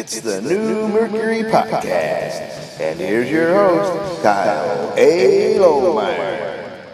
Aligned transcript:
It's 0.00 0.22
the 0.22 0.40
New 0.40 0.88
Mercury 0.88 1.42
Podcast. 1.42 2.80
And 2.80 2.98
here's 2.98 3.30
your 3.30 3.52
host, 3.52 4.22
Kyle 4.22 4.94
A. 4.96 5.58
Lohmeyer. 5.58 6.86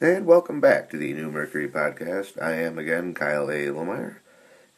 And 0.00 0.24
welcome 0.24 0.60
back 0.60 0.88
to 0.90 0.96
the 0.96 1.14
New 1.14 1.32
Mercury 1.32 1.66
Podcast. 1.66 2.40
I 2.40 2.52
am 2.52 2.78
again 2.78 3.12
Kyle 3.12 3.50
A. 3.50 3.66
Lohmeyer. 3.66 4.18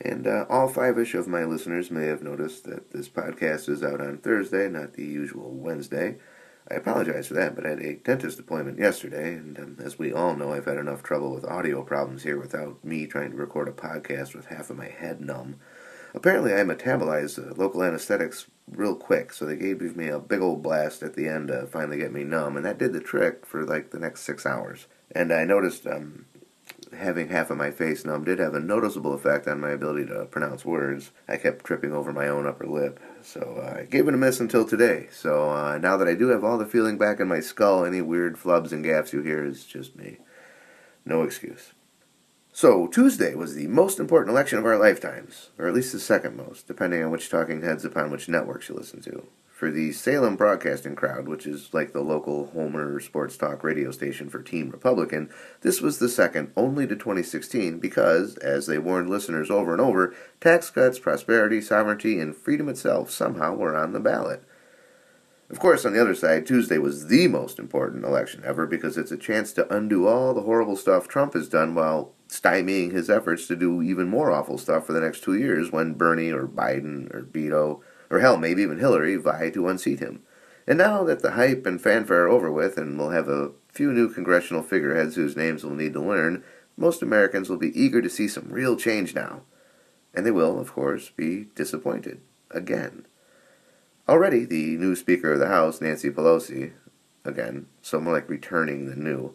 And 0.01 0.27
uh, 0.27 0.47
all 0.48 0.69
five 0.69 0.98
ish 0.98 1.12
of 1.12 1.29
my 1.29 1.45
listeners 1.45 1.91
may 1.91 2.07
have 2.07 2.23
noticed 2.23 2.64
that 2.64 2.93
this 2.93 3.11
podcast 3.11 3.69
is 3.69 3.82
out 3.82 4.01
on 4.01 4.16
Thursday, 4.16 4.71
not 4.71 4.95
the 4.95 5.05
usual 5.05 5.51
Wednesday. 5.51 6.16
I 6.71 6.77
apologize 6.77 7.27
for 7.27 7.35
that, 7.35 7.55
but 7.55 7.66
I 7.66 7.71
had 7.71 7.80
a 7.80 7.96
dentist 7.96 8.39
appointment 8.39 8.79
yesterday, 8.79 9.35
and 9.35 9.59
um, 9.59 9.77
as 9.85 9.98
we 9.98 10.14
all 10.14 10.35
know, 10.35 10.55
I've 10.55 10.64
had 10.64 10.79
enough 10.79 11.03
trouble 11.03 11.30
with 11.35 11.45
audio 11.45 11.82
problems 11.82 12.23
here 12.23 12.39
without 12.39 12.82
me 12.82 13.07
trying 13.07 13.32
to 13.32 13.37
record 13.37 13.69
a 13.69 13.73
podcast 13.73 14.35
with 14.35 14.46
half 14.46 14.71
of 14.71 14.79
my 14.79 14.89
head 14.89 15.21
numb. 15.21 15.57
Apparently, 16.15 16.55
I 16.55 16.59
metabolized 16.59 17.38
uh, 17.38 17.55
local 17.55 17.83
anesthetics 17.83 18.47
real 18.70 18.95
quick, 18.95 19.33
so 19.33 19.45
they 19.45 19.57
gave 19.57 19.97
me 19.97 20.09
a 20.09 20.21
big 20.21 20.41
old 20.41 20.62
blast 20.62 21.02
at 21.02 21.15
the 21.15 21.29
end 21.29 21.48
to 21.48 21.66
finally 21.66 21.98
get 21.98 22.12
me 22.12 22.23
numb, 22.23 22.57
and 22.57 22.65
that 22.65 22.79
did 22.79 22.93
the 22.93 23.01
trick 23.01 23.45
for 23.45 23.65
like 23.65 23.91
the 23.91 23.98
next 23.98 24.21
six 24.23 24.47
hours. 24.47 24.87
And 25.11 25.33
I 25.33 25.45
noticed 25.45 25.87
um, 25.87 26.27
having 26.97 27.29
half 27.29 27.51
of 27.51 27.57
my 27.57 27.71
face 27.71 28.05
numb 28.05 28.24
did 28.24 28.38
have 28.38 28.55
a 28.55 28.61
noticeable 28.61 29.12
effect 29.12 29.48
on 29.48 29.61
my 29.61 29.71
ability 29.71 30.07
to 30.07 30.27
pronounce 30.27 30.65
words. 30.65 31.11
I 31.29 31.37
kept 31.37 31.65
tripping 31.65 31.93
over 31.93 32.12
my 32.12 32.29
own 32.29 32.46
upper 32.46 32.66
lip. 32.66 33.01
So 33.23 33.60
uh, 33.62 33.80
I 33.80 33.85
gave 33.85 34.07
it 34.07 34.15
a 34.15 34.16
miss 34.16 34.41
until 34.41 34.65
today. 34.65 35.09
So 35.12 35.51
uh, 35.51 35.79
now 35.79 35.96
that 35.96 36.09
I 36.09 36.15
do 36.15 36.29
have 36.29 36.45
all 36.45 36.59
the 36.59 36.66
feeling 36.66 36.96
back 36.96 37.21
in 37.21 37.29
my 37.29 37.41
skull, 37.41 37.85
any 37.85 38.01
weird 38.01 38.37
flubs 38.37 38.73
and 38.73 38.85
gaffs 38.85 39.12
you 39.12 39.23
hear 39.23 39.45
is 39.45 39.65
just 39.65 39.96
me. 39.96 40.19
No 41.05 41.23
excuse. 41.23 41.73
So 42.57 42.87
Tuesday 42.87 43.35
was 43.35 43.57
the 43.57 43.67
most 43.67 43.99
important 43.99 44.31
election 44.31 44.61
of 44.61 44.65
our 44.65 44.79
lifetimes, 44.79 45.51
or 45.59 45.67
at 45.67 45.75
least 45.75 45.93
the 45.93 45.99
second 45.99 46.37
most, 46.37 46.69
depending 46.69 47.03
on 47.03 47.11
which 47.11 47.29
talking 47.29 47.63
heads 47.63 47.85
upon 47.85 48.13
which 48.13 48.29
networks 48.29 48.69
you 48.69 48.77
listen 48.77 49.02
to 49.02 49.27
for 49.55 49.73
the 49.73 49.91
Salem 49.91 50.37
broadcasting 50.37 50.95
crowd, 50.95 51.27
which 51.27 51.46
is 51.49 51.74
like 51.74 51.93
the 51.93 52.01
local 52.01 52.46
Homer 52.46 53.01
sports 53.01 53.37
talk 53.37 53.65
radio 53.65 53.91
station 53.91 54.29
for 54.29 54.41
Team 54.41 54.71
Republican, 54.71 55.30
this 55.63 55.80
was 55.80 55.99
the 55.99 56.09
second 56.09 56.52
only 56.57 56.87
to 56.87 56.95
2016 56.95 57.79
because, 57.79 58.37
as 58.38 58.66
they 58.66 58.79
warned 58.79 59.11
listeners 59.11 59.51
over 59.51 59.73
and 59.73 59.80
over, 59.80 60.15
tax 60.41 60.71
cuts, 60.71 60.99
prosperity, 60.99 61.61
sovereignty, 61.61 62.21
and 62.21 62.37
freedom 62.37 62.68
itself 62.68 63.11
somehow 63.11 63.55
were 63.55 63.77
on 63.77 63.93
the 63.93 64.00
ballot. 64.00 64.44
Of 65.50 65.61
course, 65.61 65.84
on 65.84 65.93
the 65.93 66.00
other 66.00 66.15
side, 66.15 66.47
Tuesday 66.47 66.78
was 66.78 67.06
the 67.06 67.28
most 67.28 67.59
important 67.59 68.05
election 68.05 68.43
ever 68.44 68.66
because 68.66 68.97
it's 68.97 69.12
a 69.12 69.16
chance 69.16 69.53
to 69.53 69.75
undo 69.75 70.06
all 70.06 70.34
the 70.34 70.43
horrible 70.43 70.77
stuff 70.77 71.06
Trump 71.06 71.34
has 71.34 71.49
done 71.49 71.75
while 71.75 72.13
stymieing 72.28 72.93
his 72.93 73.11
efforts 73.11 73.47
to 73.47 73.56
do 73.56 73.83
even 73.83 74.09
more 74.09 74.31
awful 74.31 74.59
stuff 74.59 74.87
for 74.87 74.93
the 74.93 75.00
next 75.00 75.22
two 75.22 75.37
years 75.37 75.71
when 75.71 75.94
Bernie 75.94 76.31
or 76.31 76.47
Biden 76.47 77.15
or 77.15 77.22
Beto 77.22 77.81
or 78.11 78.21
hell, 78.21 78.37
maybe 78.37 78.62
even 78.62 78.78
Hillary, 78.78 79.17
vie 79.17 79.50
to 79.50 79.69
unseat 79.69 80.00
him. 80.00 80.22
And 80.67 80.78
now 80.78 81.05
that 81.05 81.21
the 81.21 81.33
hype 81.33 81.67
and 81.67 81.81
fanfare 81.81 82.25
are 82.25 82.28
over 82.28 82.50
with, 82.50 82.78
and 82.78 82.99
we'll 82.99 83.11
have 83.11 83.28
a 83.28 83.53
few 83.69 83.93
new 83.93 84.09
congressional 84.09 84.62
figureheads 84.62 85.17
whose 85.17 85.37
names 85.37 85.65
we'll 85.65 85.75
need 85.75 85.93
to 85.93 86.00
learn, 86.00 86.43
most 86.77 87.03
Americans 87.03 87.49
will 87.49 87.59
be 87.59 87.78
eager 87.78 88.00
to 88.00 88.11
see 88.11 88.28
some 88.28 88.49
real 88.49 88.77
change 88.77 89.15
now. 89.15 89.43
And 90.15 90.25
they 90.25 90.31
will, 90.31 90.59
of 90.59 90.72
course, 90.72 91.11
be 91.11 91.49
disappointed. 91.55 92.21
Again. 92.50 93.06
Already, 94.09 94.45
the 94.45 94.77
new 94.77 94.95
Speaker 94.95 95.33
of 95.33 95.39
the 95.41 95.49
House, 95.49 95.81
Nancy 95.81 96.11
Pelosi, 96.11 96.72
again, 97.25 97.67
so 97.83 98.00
more 98.00 98.12
like 98.12 98.28
returning 98.28 98.87
the 98.87 98.97
new. 98.97 99.34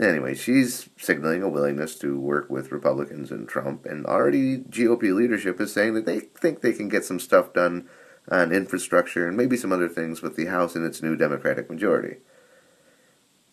Anyway, 0.00 0.34
she's 0.34 0.88
signaling 0.96 1.42
a 1.42 1.48
willingness 1.48 1.96
to 1.96 2.20
work 2.20 2.48
with 2.48 2.70
Republicans 2.70 3.32
and 3.32 3.48
Trump, 3.48 3.84
and 3.84 4.06
already 4.06 4.58
GOP 4.58 5.12
leadership 5.12 5.60
is 5.60 5.72
saying 5.72 5.94
that 5.94 6.06
they 6.06 6.20
think 6.20 6.60
they 6.60 6.72
can 6.72 6.88
get 6.88 7.04
some 7.04 7.18
stuff 7.18 7.52
done 7.52 7.88
on 8.30 8.52
infrastructure 8.52 9.26
and 9.26 9.36
maybe 9.36 9.56
some 9.56 9.72
other 9.72 9.88
things 9.88 10.22
with 10.22 10.36
the 10.36 10.46
House 10.46 10.76
and 10.76 10.84
its 10.84 11.02
new 11.02 11.16
Democratic 11.16 11.68
majority. 11.68 12.18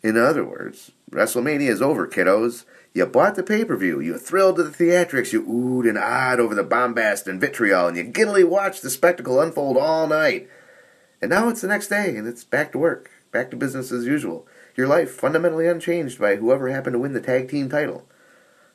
In 0.04 0.18
other 0.18 0.46
words, 0.46 0.92
WrestleMania 1.10 1.70
is 1.70 1.82
over, 1.82 2.08
kiddos. 2.08 2.66
You 2.94 3.08
bought 3.08 3.34
the 3.34 3.42
pay 3.42 3.66
per 3.66 3.76
view, 3.76 4.00
you 4.00 4.20
thrilled 4.20 4.58
to 4.58 4.64
the 4.64 4.70
theatrics, 4.70 5.34
you 5.34 5.44
oohed 5.44 5.90
and 5.90 5.98
ahed 5.98 6.38
over 6.38 6.54
the 6.54 6.64
bombast 6.64 7.26
and 7.26 7.42
vitriol, 7.42 7.88
and 7.88 7.98
you 7.98 8.04
giddily 8.04 8.44
watched 8.44 8.84
the 8.84 8.92
spectacle 8.92 9.42
unfold 9.42 9.78
all 9.78 10.06
night. 10.06 10.48
And 11.24 11.32
now 11.32 11.50
it's 11.50 11.62
the 11.62 11.68
next 11.68 11.88
day, 11.88 12.16
and 12.16 12.28
it's 12.28 12.44
back 12.44 12.72
to 12.74 12.78
work, 12.78 13.10
back 13.32 13.50
to 13.50 13.58
business 13.58 13.92
as 13.92 14.06
usual. 14.06 14.46
Your 14.76 14.88
life 14.88 15.12
fundamentally 15.12 15.68
unchanged 15.68 16.20
by 16.20 16.36
whoever 16.36 16.70
happened 16.70 16.96
to 16.96 17.00
win 17.00 17.14
the 17.14 17.22
tag 17.22 17.50
team 17.50 17.70
title. 17.70 18.06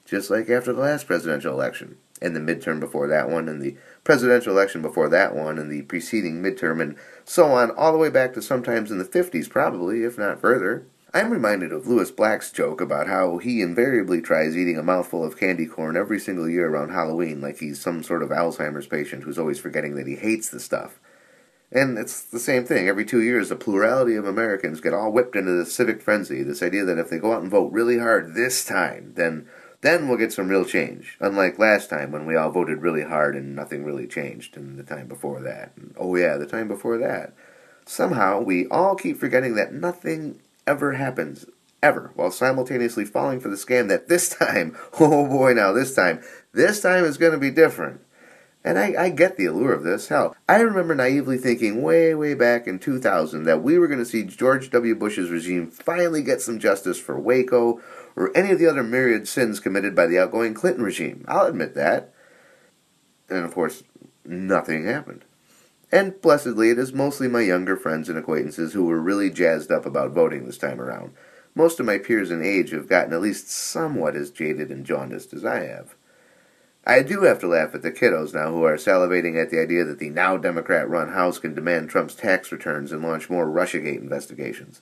Just 0.07 0.31
like 0.31 0.49
after 0.49 0.73
the 0.73 0.81
last 0.81 1.07
presidential 1.07 1.53
election, 1.53 1.99
and 2.23 2.35
the 2.35 2.41
midterm 2.41 2.81
before 2.81 3.07
that 3.09 3.29
one, 3.29 3.49
and 3.49 3.61
the 3.61 3.77
presidential 4.03 4.53
election 4.53 4.81
before 4.83 5.09
that 5.11 5.35
one, 5.35 5.59
and 5.59 5.71
the 5.71 5.83
preceding 5.83 6.43
midterm, 6.43 6.81
and 6.81 6.97
so 7.25 7.53
on, 7.53 7.71
all 7.73 7.93
the 7.93 7.99
way 7.99 8.09
back 8.09 8.33
to 8.35 8.43
sometimes 8.43 8.91
in 8.91 8.99
the 8.99 9.05
50s, 9.05 9.49
probably, 9.49 10.03
if 10.03 10.17
not 10.17 10.41
further. 10.41 10.87
I'm 11.13 11.33
reminded 11.33 11.73
of 11.73 11.87
Lewis 11.87 12.11
Black's 12.11 12.53
joke 12.53 12.81
about 12.81 13.09
how 13.09 13.39
he 13.39 13.63
invariably 13.63 14.23
tries 14.23 14.57
eating 14.57 14.79
a 14.79 14.83
mouthful 14.83 15.25
of 15.25 15.37
candy 15.37 15.67
corn 15.67 15.97
every 15.97 16.21
single 16.21 16.49
year 16.49 16.69
around 16.69 16.91
Halloween, 16.91 17.41
like 17.41 17.59
he's 17.59 17.81
some 17.81 18.03
sort 18.03 18.23
of 18.23 18.31
Alzheimer's 18.31 18.87
patient 18.87 19.25
who's 19.25 19.39
always 19.39 19.59
forgetting 19.59 19.97
that 19.97 20.07
he 20.07 20.17
hates 20.17 20.49
the 20.49 20.61
stuff. 20.61 21.01
And 21.73 21.99
it's 21.99 22.21
the 22.23 22.41
same 22.41 22.65
thing. 22.65 22.89
Every 22.89 23.05
two 23.05 23.23
years, 23.23 23.51
a 23.51 23.57
plurality 23.57 24.17
of 24.17 24.27
Americans 24.27 24.81
get 24.81 24.93
all 24.93 25.13
whipped 25.13 25.37
into 25.37 25.53
this 25.53 25.73
civic 25.73 26.03
frenzy, 26.03 26.43
this 26.43 26.63
idea 26.63 26.85
that 26.85 26.99
if 26.99 27.11
they 27.11 27.19
go 27.19 27.33
out 27.33 27.43
and 27.43 27.51
vote 27.51 27.73
really 27.73 27.99
hard 27.99 28.35
this 28.35 28.65
time, 28.65 29.13
then 29.15 29.47
then 29.83 30.09
we'll 30.09 30.19
get 30.19 30.33
some 30.33 30.49
real 30.49 30.65
change. 30.65 31.17
Unlike 31.21 31.59
last 31.59 31.89
time 31.89 32.13
when 32.13 32.27
we 32.27 32.37
all 32.37 32.51
voted 32.51 32.83
really 32.83 33.03
hard 33.03 33.35
and 33.35 33.57
nothing 33.57 33.85
really 33.85 34.07
changed, 34.07 34.57
and 34.57 34.79
the 34.79 34.83
time 34.83 35.07
before 35.07 35.41
that. 35.41 35.73
And, 35.77 35.95
oh, 35.97 36.15
yeah, 36.17 36.37
the 36.37 36.47
time 36.47 36.69
before 36.69 36.99
that. 36.99 37.33
Somehow, 37.87 38.41
we 38.41 38.67
all 38.67 38.95
keep 38.95 39.19
forgetting 39.19 39.55
that 39.55 39.73
nothing 39.73 40.41
ever 40.67 40.93
happens, 40.93 41.47
ever, 41.83 42.13
while 42.15 42.31
simultaneously 42.31 43.07
falling 43.07 43.41
for 43.41 43.49
the 43.49 43.57
scam 43.57 43.89
that 43.89 44.09
this 44.09 44.29
time, 44.39 44.77
oh 45.01 45.27
boy, 45.27 45.55
now 45.55 45.73
this 45.73 45.95
time, 45.95 46.23
this 46.53 46.83
time 46.83 47.05
is 47.05 47.17
going 47.17 47.33
to 47.33 47.39
be 47.39 47.51
different. 47.51 48.03
And 48.63 48.79
I, 48.79 48.95
I 49.05 49.09
get 49.09 49.37
the 49.37 49.47
allure 49.47 49.73
of 49.73 49.85
this. 49.85 50.09
Hell, 50.09 50.37
I 50.49 50.61
remember 50.61 50.95
naively 50.95 51.39
thinking 51.39 51.83
way, 51.83 52.15
way 52.15 52.35
back 52.35 52.67
in 52.67 52.79
2000 52.79 53.45
that 53.45 53.63
we 53.63 53.79
were 53.79 53.89
going 53.89 54.01
to 54.01 54.05
see 54.05 54.23
George 54.23 54.71
W. 54.71 54.95
Bush's 54.95 55.31
regime 55.31 55.71
finally 55.71 56.23
get 56.23 56.43
some 56.43 56.59
justice 56.59 56.99
for 56.99 57.19
Waco 57.19 57.81
or 58.17 58.37
any 58.37 58.51
of 58.51 58.59
the 58.59 58.67
other 58.67 58.83
myriad 58.83 59.27
sins 59.27 59.61
committed 59.61 59.95
by 59.95 60.07
the 60.07 60.19
outgoing 60.19 60.53
Clinton 60.53 60.85
regime. 60.85 61.25
I'll 61.27 61.47
admit 61.47 61.75
that. 61.75 62.13
And 63.31 63.45
of 63.45 63.55
course, 63.55 63.83
nothing 64.27 64.85
happened. 64.85 65.25
And 65.93 66.21
blessedly, 66.21 66.71
it 66.71 66.79
is 66.79 66.93
mostly 66.93 67.29
my 67.29 67.41
younger 67.41 67.77
friends 67.77 68.09
and 68.09 68.19
acquaintances 68.19 68.75
who 68.75 68.85
were 68.85 69.01
really 69.01 69.31
jazzed 69.31 69.73
up 69.73 69.87
about 69.87 70.13
voting 70.13 70.45
this 70.45 70.59
time 70.59 70.81
around. 70.81 71.15
Most 71.55 71.81
of 71.81 71.87
my 71.87 71.99
peers 71.99 72.31
in 72.31 72.45
age 72.45 72.71
have 72.71 72.89
gotten 72.89 73.13
at 73.13 73.21
least 73.21 73.51
somewhat 73.51 74.15
as 74.15 74.31
jaded 74.31 74.71
and 74.71 74.85
jaundiced 74.85 75.33
as 75.33 75.45
I 75.45 75.65
have. 75.65 75.97
I 76.87 77.03
do 77.03 77.23
have 77.23 77.39
to 77.41 77.47
laugh 77.47 77.75
at 77.75 77.83
the 77.83 77.93
kiddos 77.93 78.33
now 78.33 78.51
who 78.51 78.65
are 78.65 78.77
salivating 78.77 79.41
at 79.41 79.51
the 79.51 79.61
idea 79.61 79.85
that 79.85 79.99
the 79.99 80.09
now 80.09 80.39
Democrat 80.39 80.89
run 80.89 81.13
House 81.13 81.39
can 81.39 81.55
demand 81.55 81.91
Trump's 81.91 82.15
tax 82.15 82.51
returns 82.51 82.91
and 82.91 83.03
launch 83.03 83.29
more 83.29 83.47
Russiagate 83.47 84.01
investigations. 84.01 84.81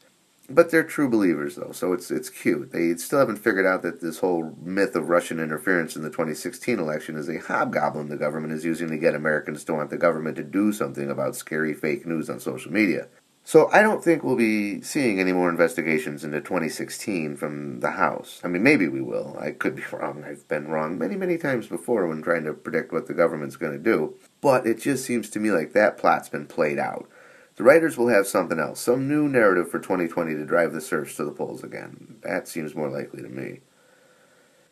But 0.50 0.70
they're 0.70 0.84
true 0.84 1.10
believers, 1.10 1.56
though, 1.56 1.72
so 1.72 1.92
it's 1.92 2.10
it's 2.10 2.30
cute. 2.30 2.72
They 2.72 2.94
still 2.94 3.18
haven't 3.18 3.36
figured 3.36 3.66
out 3.66 3.82
that 3.82 4.00
this 4.00 4.20
whole 4.20 4.56
myth 4.62 4.96
of 4.96 5.10
Russian 5.10 5.40
interference 5.40 5.94
in 5.94 6.02
the 6.02 6.08
2016 6.08 6.78
election 6.78 7.16
is 7.16 7.28
a 7.28 7.38
hobgoblin 7.38 8.08
the 8.08 8.16
government 8.16 8.54
is 8.54 8.64
using 8.64 8.88
to 8.88 8.96
get 8.96 9.14
Americans 9.14 9.62
to 9.64 9.74
want 9.74 9.90
the 9.90 9.98
government 9.98 10.36
to 10.36 10.44
do 10.44 10.72
something 10.72 11.10
about 11.10 11.36
scary 11.36 11.74
fake 11.74 12.06
news 12.06 12.30
on 12.30 12.40
social 12.40 12.72
media. 12.72 13.08
So 13.48 13.70
I 13.72 13.80
don't 13.80 14.04
think 14.04 14.22
we'll 14.22 14.36
be 14.36 14.82
seeing 14.82 15.18
any 15.18 15.32
more 15.32 15.48
investigations 15.48 16.22
into 16.22 16.38
2016 16.42 17.34
from 17.34 17.80
the 17.80 17.92
House. 17.92 18.42
I 18.44 18.48
mean, 18.48 18.62
maybe 18.62 18.88
we 18.88 19.00
will. 19.00 19.38
I 19.40 19.52
could 19.52 19.74
be 19.74 19.84
wrong. 19.92 20.22
I've 20.22 20.46
been 20.48 20.68
wrong 20.68 20.98
many, 20.98 21.16
many 21.16 21.38
times 21.38 21.66
before 21.66 22.06
when 22.06 22.20
trying 22.20 22.44
to 22.44 22.52
predict 22.52 22.92
what 22.92 23.06
the 23.06 23.14
government's 23.14 23.56
going 23.56 23.72
to 23.72 23.78
do. 23.78 24.16
But 24.42 24.66
it 24.66 24.78
just 24.78 25.06
seems 25.06 25.30
to 25.30 25.40
me 25.40 25.50
like 25.50 25.72
that 25.72 25.96
plot's 25.96 26.28
been 26.28 26.44
played 26.44 26.78
out. 26.78 27.08
The 27.56 27.64
writers 27.64 27.96
will 27.96 28.08
have 28.08 28.26
something 28.26 28.58
else, 28.58 28.80
some 28.80 29.08
new 29.08 29.26
narrative 29.30 29.70
for 29.70 29.78
2020 29.78 30.34
to 30.34 30.44
drive 30.44 30.74
the 30.74 30.82
serfs 30.82 31.16
to 31.16 31.24
the 31.24 31.32
polls 31.32 31.64
again. 31.64 32.18
That 32.24 32.48
seems 32.48 32.74
more 32.74 32.90
likely 32.90 33.22
to 33.22 33.30
me. 33.30 33.60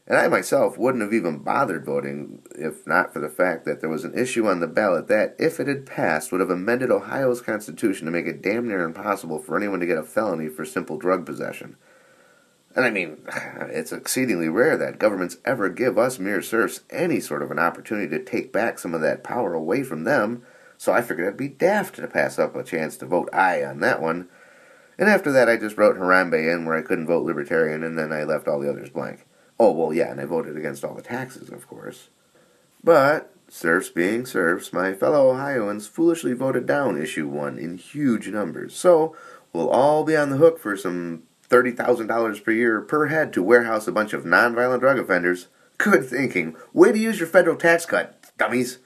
And 0.06 0.17
I 0.17 0.29
myself 0.29 0.79
wouldn't 0.79 1.03
have 1.03 1.12
even 1.12 1.38
bothered 1.38 1.85
voting 1.85 2.43
if 2.55 2.87
not 2.87 3.12
for 3.12 3.19
the 3.19 3.29
fact 3.29 3.64
that 3.64 3.81
there 3.81 3.91
was 3.91 4.05
an 4.05 4.17
issue 4.17 4.47
on 4.47 4.61
the 4.61 4.69
ballot 4.69 5.08
that, 5.08 5.35
if 5.38 5.58
it 5.58 5.67
had 5.67 5.85
passed, 5.85 6.31
would 6.31 6.41
have 6.41 6.50
amended 6.50 6.91
Ohio's 6.93 7.41
constitution 7.41 8.06
to 8.06 8.12
make 8.12 8.26
it 8.26 8.43
damn 8.43 8.69
near 8.69 8.85
impossible 8.85 9.41
for 9.41 9.56
anyone 9.56 9.81
to 9.81 9.87
get 9.87 9.99
a 9.99 10.05
felony 10.05 10.49
for 10.49 10.64
simple 10.64 10.97
drug 10.97 11.26
possession. 11.26 11.76
And 12.76 12.85
I 12.85 12.91
mean, 12.91 13.19
it's 13.62 13.93
exceedingly 13.93 14.49
rare 14.49 14.76
that 14.76 15.00
governments 15.00 15.38
ever 15.44 15.69
give 15.69 15.99
us 15.99 16.20
mere 16.20 16.41
serfs 16.41 16.82
any 16.91 17.19
sort 17.19 17.43
of 17.43 17.50
an 17.50 17.58
opportunity 17.58 18.08
to 18.17 18.25
take 18.25 18.53
back 18.53 18.79
some 18.79 18.94
of 18.94 19.00
that 19.00 19.25
power 19.25 19.55
away 19.55 19.82
from 19.82 20.05
them 20.05 20.44
so 20.79 20.93
I 20.93 21.03
figured 21.03 21.26
it'd 21.26 21.38
be 21.38 21.49
daft 21.49 21.97
to 21.97 22.06
pass 22.06 22.38
up 22.38 22.55
a 22.55 22.62
chance 22.62 22.97
to 22.99 23.06
vote 23.06 23.29
aye 23.32 23.64
on 23.64 23.81
that 23.81 24.03
one. 24.03 24.29
And 24.99 25.08
after 25.08 25.32
that, 25.32 25.49
I 25.49 25.56
just 25.56 25.76
wrote 25.76 25.97
Harambe 25.97 26.53
in 26.53 26.64
where 26.64 26.76
I 26.76 26.82
couldn't 26.82 27.06
vote 27.06 27.25
Libertarian, 27.25 27.82
and 27.82 27.99
then 27.99 28.12
I 28.12 28.25
left 28.25 28.49
all 28.49 28.61
the 28.61 28.70
others 28.70 28.91
blank. 28.91 29.26
Oh, 29.58 29.73
well, 29.73 29.93
yeah, 29.93 30.11
and 30.11 30.20
I 30.20 30.25
voted 30.25 30.56
against 30.56 30.85
all 30.85 30.94
the 30.94 31.03
taxes, 31.03 31.49
of 31.50 31.67
course. 31.67 32.08
But 32.85 33.32
serfs 33.49 33.88
being 33.88 34.26
serfs, 34.26 34.73
my 34.73 34.93
fellow 34.93 35.31
Ohioans 35.31 35.87
foolishly 35.87 36.32
voted 36.32 36.67
down 36.67 37.00
issue 37.00 37.26
one 37.26 37.58
in 37.58 37.79
huge 37.79 38.29
numbers. 38.29 38.75
So 38.76 39.17
we'll 39.53 39.70
all 39.70 40.05
be 40.05 40.17
on 40.17 40.31
the 40.31 40.37
hook 40.37 40.58
for 40.58 40.76
some 40.76 41.23
$30,000 41.49 42.44
per 42.44 42.50
year 42.50 42.81
per 42.81 43.06
head 43.06 43.32
to 43.32 43.43
warehouse 43.43 43.87
a 43.87 43.93
bunch 43.93 44.12
of 44.12 44.25
nonviolent 44.25 44.81
drug 44.81 44.99
offenders. 44.99 45.49
Good 45.79 46.06
thinking. 46.06 46.56
Way 46.73 46.93
to 46.93 46.99
use 46.99 47.19
your 47.19 47.29
federal 47.29 47.56
tax 47.56 47.87
cut, 47.87 48.32
dummies. 48.38 48.79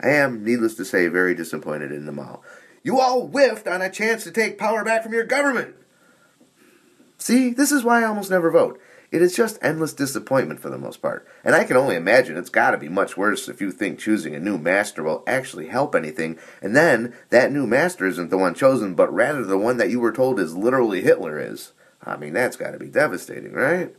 I 0.00 0.08
am, 0.08 0.44
needless 0.44 0.74
to 0.74 0.84
say, 0.84 1.06
very 1.08 1.34
disappointed 1.34 1.92
in 1.92 2.06
them 2.06 2.18
all. 2.18 2.42
You 2.82 3.00
all 3.00 3.28
whiffed 3.28 3.66
on 3.66 3.80
a 3.80 3.90
chance 3.90 4.24
to 4.24 4.30
take 4.30 4.58
power 4.58 4.84
back 4.84 5.02
from 5.02 5.12
your 5.12 5.24
government. 5.24 5.74
See, 7.18 7.50
this 7.50 7.72
is 7.72 7.84
why 7.84 8.02
I 8.02 8.04
almost 8.04 8.30
never 8.30 8.50
vote. 8.50 8.80
It 9.14 9.22
is 9.22 9.36
just 9.36 9.60
endless 9.62 9.92
disappointment 9.92 10.58
for 10.58 10.70
the 10.70 10.76
most 10.76 11.00
part. 11.00 11.24
And 11.44 11.54
I 11.54 11.62
can 11.62 11.76
only 11.76 11.94
imagine 11.94 12.36
it's 12.36 12.50
got 12.50 12.72
to 12.72 12.78
be 12.78 12.88
much 12.88 13.16
worse 13.16 13.48
if 13.48 13.60
you 13.60 13.70
think 13.70 14.00
choosing 14.00 14.34
a 14.34 14.40
new 14.40 14.58
master 14.58 15.04
will 15.04 15.22
actually 15.24 15.68
help 15.68 15.94
anything, 15.94 16.36
and 16.60 16.74
then 16.74 17.14
that 17.30 17.52
new 17.52 17.64
master 17.64 18.08
isn't 18.08 18.30
the 18.30 18.36
one 18.36 18.54
chosen, 18.54 18.96
but 18.96 19.14
rather 19.14 19.44
the 19.44 19.56
one 19.56 19.76
that 19.76 19.88
you 19.88 20.00
were 20.00 20.10
told 20.10 20.40
is 20.40 20.56
literally 20.56 21.00
Hitler 21.00 21.38
is. 21.38 21.70
I 22.02 22.16
mean, 22.16 22.32
that's 22.32 22.56
got 22.56 22.72
to 22.72 22.78
be 22.80 22.88
devastating, 22.88 23.52
right? 23.52 23.94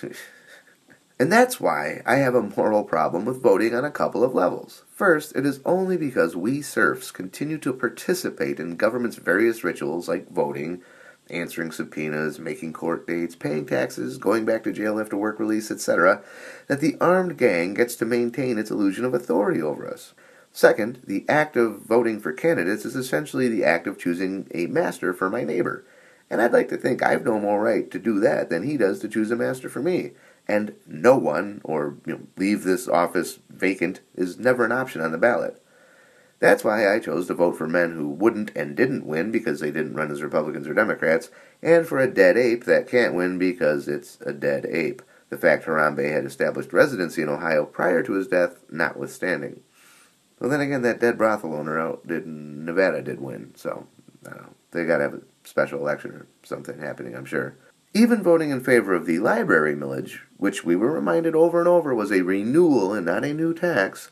and 1.20 1.30
that's 1.30 1.60
why 1.60 2.00
I 2.06 2.14
have 2.16 2.34
a 2.34 2.40
moral 2.40 2.84
problem 2.84 3.26
with 3.26 3.42
voting 3.42 3.74
on 3.74 3.84
a 3.84 3.90
couple 3.90 4.24
of 4.24 4.34
levels. 4.34 4.84
First, 4.90 5.36
it 5.36 5.44
is 5.44 5.60
only 5.66 5.98
because 5.98 6.34
we 6.34 6.62
serfs 6.62 7.10
continue 7.10 7.58
to 7.58 7.74
participate 7.74 8.58
in 8.58 8.76
government's 8.76 9.16
various 9.16 9.62
rituals 9.62 10.08
like 10.08 10.30
voting, 10.30 10.80
answering 11.30 11.72
subpoenas, 11.72 12.38
making 12.38 12.72
court 12.72 13.06
dates, 13.06 13.34
paying 13.34 13.66
taxes, 13.66 14.18
going 14.18 14.44
back 14.44 14.64
to 14.64 14.72
jail 14.72 15.00
after 15.00 15.16
work 15.16 15.38
release, 15.38 15.70
etc., 15.70 16.22
that 16.66 16.80
the 16.80 16.96
armed 17.00 17.36
gang 17.36 17.74
gets 17.74 17.94
to 17.96 18.04
maintain 18.04 18.58
its 18.58 18.70
illusion 18.70 19.04
of 19.04 19.14
authority 19.14 19.62
over 19.62 19.86
us. 19.86 20.14
Second, 20.52 21.00
the 21.06 21.24
act 21.28 21.56
of 21.56 21.82
voting 21.82 22.20
for 22.20 22.32
candidates 22.32 22.84
is 22.84 22.96
essentially 22.96 23.48
the 23.48 23.64
act 23.64 23.86
of 23.86 23.98
choosing 23.98 24.48
a 24.52 24.66
master 24.66 25.12
for 25.12 25.30
my 25.30 25.44
neighbor. 25.44 25.84
And 26.28 26.40
I'd 26.40 26.52
like 26.52 26.68
to 26.68 26.76
think 26.76 27.02
I've 27.02 27.24
no 27.24 27.38
more 27.38 27.62
right 27.62 27.90
to 27.90 27.98
do 27.98 28.20
that 28.20 28.50
than 28.50 28.62
he 28.62 28.76
does 28.76 29.00
to 29.00 29.08
choose 29.08 29.30
a 29.30 29.36
master 29.36 29.68
for 29.68 29.80
me. 29.80 30.12
And 30.46 30.74
no 30.86 31.16
one, 31.16 31.60
or 31.64 31.96
you 32.06 32.14
know, 32.14 32.20
leave 32.36 32.64
this 32.64 32.88
office 32.88 33.38
vacant, 33.48 34.00
is 34.14 34.38
never 34.38 34.64
an 34.64 34.72
option 34.72 35.00
on 35.00 35.12
the 35.12 35.18
ballot. 35.18 35.62
That's 36.40 36.64
why 36.64 36.92
I 36.92 36.98
chose 36.98 37.26
to 37.26 37.34
vote 37.34 37.56
for 37.56 37.68
men 37.68 37.92
who 37.92 38.08
wouldn't 38.08 38.50
and 38.56 38.74
didn't 38.74 39.06
win 39.06 39.30
because 39.30 39.60
they 39.60 39.70
didn't 39.70 39.94
run 39.94 40.10
as 40.10 40.22
Republicans 40.22 40.66
or 40.66 40.74
Democrats, 40.74 41.30
and 41.62 41.86
for 41.86 41.98
a 41.98 42.12
dead 42.12 42.36
ape 42.38 42.64
that 42.64 42.88
can't 42.88 43.14
win 43.14 43.38
because 43.38 43.86
it's 43.86 44.18
a 44.22 44.32
dead 44.32 44.66
ape. 44.66 45.02
The 45.28 45.36
fact 45.36 45.66
Harambe 45.66 46.10
had 46.10 46.24
established 46.24 46.72
residency 46.72 47.22
in 47.22 47.28
Ohio 47.28 47.66
prior 47.66 48.02
to 48.02 48.14
his 48.14 48.26
death 48.26 48.64
notwithstanding. 48.70 49.60
Well, 50.40 50.48
then 50.48 50.62
again, 50.62 50.80
that 50.82 50.98
dead 50.98 51.18
brothel 51.18 51.54
owner 51.54 51.78
out 51.78 52.06
did 52.06 52.26
Nevada 52.26 53.02
did 53.02 53.20
win, 53.20 53.52
so 53.54 53.86
they 54.72 54.84
got 54.84 54.96
to 54.96 55.02
have 55.02 55.14
a 55.14 55.20
special 55.44 55.78
election 55.78 56.12
or 56.12 56.26
something 56.42 56.78
happening, 56.78 57.14
I'm 57.14 57.26
sure. 57.26 57.54
Even 57.92 58.22
voting 58.22 58.50
in 58.50 58.64
favor 58.64 58.94
of 58.94 59.04
the 59.04 59.18
library 59.18 59.74
millage, 59.74 60.20
which 60.38 60.64
we 60.64 60.74
were 60.74 60.92
reminded 60.92 61.34
over 61.34 61.58
and 61.58 61.68
over 61.68 61.94
was 61.94 62.10
a 62.10 62.22
renewal 62.22 62.94
and 62.94 63.04
not 63.04 63.24
a 63.24 63.34
new 63.34 63.52
tax, 63.52 64.10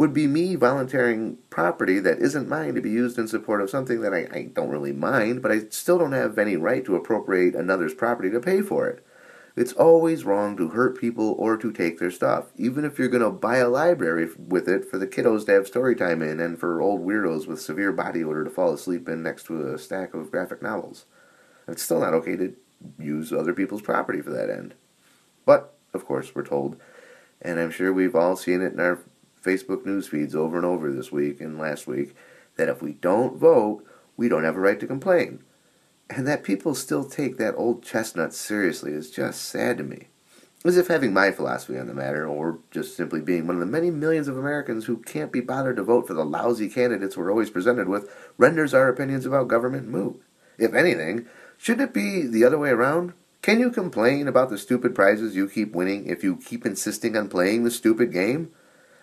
would 0.00 0.14
be 0.14 0.26
me 0.26 0.54
volunteering 0.54 1.36
property 1.50 1.98
that 1.98 2.20
isn't 2.20 2.48
mine 2.48 2.74
to 2.74 2.80
be 2.80 2.88
used 2.88 3.18
in 3.18 3.28
support 3.28 3.60
of 3.60 3.68
something 3.68 4.00
that 4.00 4.14
I, 4.14 4.26
I, 4.32 4.42
don't 4.44 4.70
really 4.70 4.94
mind, 4.94 5.42
but 5.42 5.52
I 5.52 5.68
still 5.68 5.98
don't 5.98 6.12
have 6.12 6.38
any 6.38 6.56
right 6.56 6.82
to 6.86 6.96
appropriate 6.96 7.54
another's 7.54 7.92
property 7.92 8.30
to 8.30 8.40
pay 8.40 8.62
for 8.62 8.88
it. 8.88 9.04
It's 9.56 9.74
always 9.74 10.24
wrong 10.24 10.56
to 10.56 10.70
hurt 10.70 10.98
people 10.98 11.34
or 11.38 11.58
to 11.58 11.70
take 11.70 11.98
their 11.98 12.10
stuff, 12.10 12.46
even 12.56 12.86
if 12.86 12.98
you're 12.98 13.08
going 13.08 13.22
to 13.22 13.30
buy 13.30 13.58
a 13.58 13.68
library 13.68 14.30
with 14.38 14.70
it 14.70 14.86
for 14.86 14.96
the 14.96 15.06
kiddos 15.06 15.44
to 15.44 15.52
have 15.52 15.66
story 15.66 15.94
time 15.94 16.22
in 16.22 16.40
and 16.40 16.58
for 16.58 16.80
old 16.80 17.02
weirdos 17.02 17.46
with 17.46 17.60
severe 17.60 17.92
body 17.92 18.24
odor 18.24 18.42
to 18.44 18.48
fall 18.48 18.72
asleep 18.72 19.06
in 19.06 19.22
next 19.22 19.48
to 19.48 19.70
a 19.70 19.78
stack 19.78 20.14
of 20.14 20.30
graphic 20.30 20.62
novels. 20.62 21.04
It's 21.68 21.82
still 21.82 22.00
not 22.00 22.14
okay 22.14 22.36
to 22.36 22.56
use 22.98 23.34
other 23.34 23.52
people's 23.52 23.82
property 23.82 24.22
for 24.22 24.30
that 24.30 24.48
end. 24.48 24.72
But, 25.44 25.74
of 25.92 26.06
course, 26.06 26.34
we're 26.34 26.46
told, 26.46 26.80
and 27.42 27.60
I'm 27.60 27.70
sure 27.70 27.92
we've 27.92 28.16
all 28.16 28.34
seen 28.34 28.62
it 28.62 28.72
in 28.72 28.80
our 28.80 29.00
Facebook 29.42 29.84
news 29.84 30.08
feeds 30.08 30.34
over 30.34 30.56
and 30.56 30.66
over 30.66 30.92
this 30.92 31.10
week 31.10 31.40
and 31.40 31.58
last 31.58 31.86
week 31.86 32.14
that 32.56 32.68
if 32.68 32.82
we 32.82 32.92
don't 32.92 33.36
vote, 33.36 33.84
we 34.16 34.28
don't 34.28 34.44
have 34.44 34.56
a 34.56 34.60
right 34.60 34.78
to 34.80 34.86
complain. 34.86 35.42
And 36.08 36.26
that 36.26 36.44
people 36.44 36.74
still 36.74 37.04
take 37.04 37.36
that 37.38 37.54
old 37.56 37.82
chestnut 37.82 38.34
seriously 38.34 38.92
is 38.92 39.10
just 39.10 39.42
sad 39.42 39.78
to 39.78 39.84
me. 39.84 40.08
As 40.62 40.76
if 40.76 40.88
having 40.88 41.14
my 41.14 41.30
philosophy 41.30 41.78
on 41.78 41.86
the 41.86 41.94
matter, 41.94 42.26
or 42.26 42.58
just 42.70 42.94
simply 42.94 43.22
being 43.22 43.46
one 43.46 43.56
of 43.56 43.60
the 43.60 43.66
many 43.66 43.90
millions 43.90 44.28
of 44.28 44.36
Americans 44.36 44.84
who 44.84 44.98
can't 44.98 45.32
be 45.32 45.40
bothered 45.40 45.76
to 45.76 45.82
vote 45.82 46.06
for 46.06 46.12
the 46.12 46.24
lousy 46.24 46.68
candidates 46.68 47.16
we're 47.16 47.30
always 47.30 47.48
presented 47.48 47.88
with, 47.88 48.12
renders 48.36 48.74
our 48.74 48.88
opinions 48.88 49.24
about 49.24 49.48
government 49.48 49.88
moot. 49.88 50.20
If 50.58 50.74
anything, 50.74 51.26
shouldn't 51.56 51.88
it 51.88 51.94
be 51.94 52.26
the 52.26 52.44
other 52.44 52.58
way 52.58 52.68
around? 52.68 53.14
Can 53.40 53.58
you 53.58 53.70
complain 53.70 54.28
about 54.28 54.50
the 54.50 54.58
stupid 54.58 54.94
prizes 54.94 55.34
you 55.34 55.48
keep 55.48 55.72
winning 55.72 56.06
if 56.06 56.22
you 56.22 56.36
keep 56.36 56.66
insisting 56.66 57.16
on 57.16 57.30
playing 57.30 57.64
the 57.64 57.70
stupid 57.70 58.12
game? 58.12 58.50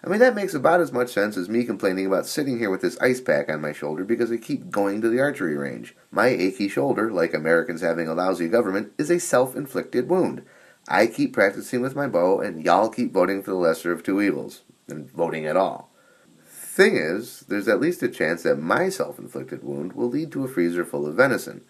I 0.04 0.10
mean, 0.10 0.20
that 0.20 0.36
makes 0.36 0.54
about 0.54 0.80
as 0.80 0.92
much 0.92 1.10
sense 1.10 1.38
as 1.38 1.50
me 1.50 1.64
complaining 1.64 2.06
about 2.06 2.28
sitting 2.28 2.60
here 2.60 2.70
with 2.70 2.82
this 2.82 3.00
ice 3.00 3.20
pack 3.20 3.50
on 3.50 3.62
my 3.62 3.74
shoulder 3.74 4.04
because 4.04 4.32
I 4.32 4.38
keep 4.38 4.70
going 4.70 5.02
to 5.02 5.10
the 5.10 5.20
archery 5.20 5.58
range. 5.58 5.96
My 6.12 6.28
achy 6.28 6.70
shoulder, 6.70 7.12
like 7.12 7.34
Americans 7.34 7.82
having 7.82 8.08
a 8.08 8.14
lousy 8.14 8.48
government, 8.48 8.94
is 9.00 9.10
a 9.10 9.20
self 9.20 9.56
inflicted 9.56 10.08
wound. 10.08 10.44
I 10.88 11.08
keep 11.08 11.34
practicing 11.34 11.82
with 11.82 11.96
my 11.96 12.08
bow, 12.08 12.40
and 12.40 12.64
y'all 12.64 12.90
keep 12.90 13.12
voting 13.12 13.42
for 13.42 13.52
the 13.52 13.58
lesser 13.58 13.92
of 13.92 14.04
two 14.04 14.22
evils, 14.22 14.62
and 14.88 15.12
voting 15.12 15.48
at 15.48 15.58
all. 15.58 15.90
Thing 16.46 16.96
is, 16.96 17.42
there's 17.50 17.68
at 17.68 17.82
least 17.82 18.04
a 18.04 18.08
chance 18.08 18.44
that 18.44 18.60
my 18.60 18.90
self 18.90 19.18
inflicted 19.18 19.64
wound 19.64 19.94
will 19.94 20.10
lead 20.10 20.32
to 20.34 20.46
a 20.46 20.48
freezer 20.48 20.86
full 20.86 21.08
of 21.08 21.16
venison. 21.16 21.62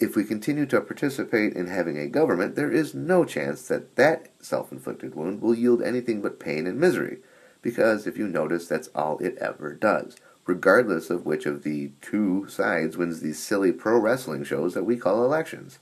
If 0.00 0.16
we 0.16 0.24
continue 0.24 0.66
to 0.66 0.80
participate 0.80 1.54
in 1.54 1.68
having 1.68 1.96
a 1.96 2.08
government, 2.08 2.56
there 2.56 2.72
is 2.72 2.92
no 2.92 3.24
chance 3.24 3.68
that 3.68 3.94
that 3.94 4.30
self 4.40 4.72
inflicted 4.72 5.14
wound 5.14 5.40
will 5.40 5.54
yield 5.54 5.80
anything 5.80 6.20
but 6.20 6.40
pain 6.40 6.66
and 6.66 6.80
misery 6.80 7.18
because 7.66 8.06
if 8.06 8.16
you 8.16 8.28
notice, 8.28 8.68
that's 8.68 8.90
all 8.94 9.18
it 9.18 9.36
ever 9.38 9.74
does, 9.74 10.14
regardless 10.46 11.10
of 11.10 11.26
which 11.26 11.46
of 11.46 11.64
the 11.64 11.90
two 12.00 12.46
sides 12.48 12.96
wins 12.96 13.18
these 13.18 13.42
silly 13.42 13.72
pro 13.72 13.98
wrestling 13.98 14.44
shows 14.44 14.72
that 14.74 14.84
we 14.84 14.96
call 14.96 15.24
elections. 15.24 15.80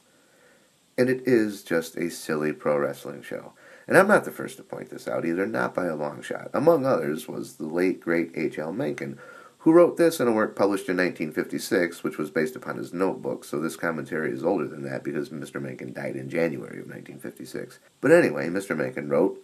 And 0.96 1.10
it 1.10 1.20
is 1.26 1.62
just 1.62 1.94
a 1.98 2.08
silly 2.08 2.54
pro 2.54 2.78
wrestling 2.78 3.20
show. 3.20 3.52
And 3.86 3.98
I'm 3.98 4.08
not 4.08 4.24
the 4.24 4.30
first 4.30 4.56
to 4.56 4.62
point 4.62 4.88
this 4.88 5.06
out 5.06 5.26
either, 5.26 5.44
not 5.44 5.74
by 5.74 5.84
a 5.84 5.94
long 5.94 6.22
shot. 6.22 6.48
Among 6.54 6.86
others 6.86 7.28
was 7.28 7.56
the 7.56 7.66
late, 7.66 8.00
great 8.00 8.30
H.L. 8.34 8.72
Mencken, 8.72 9.18
who 9.58 9.72
wrote 9.74 9.98
this 9.98 10.20
in 10.20 10.26
a 10.26 10.32
work 10.32 10.56
published 10.56 10.88
in 10.88 10.96
1956, 10.96 12.02
which 12.02 12.16
was 12.16 12.30
based 12.30 12.56
upon 12.56 12.78
his 12.78 12.94
notebook, 12.94 13.44
so 13.44 13.60
this 13.60 13.76
commentary 13.76 14.32
is 14.32 14.42
older 14.42 14.66
than 14.66 14.84
that 14.84 15.04
because 15.04 15.28
Mr. 15.28 15.60
Mencken 15.60 15.92
died 15.92 16.16
in 16.16 16.30
January 16.30 16.80
of 16.80 16.86
1956. 16.86 17.78
But 18.00 18.10
anyway, 18.10 18.48
Mr. 18.48 18.74
Mencken 18.74 19.10
wrote, 19.10 19.38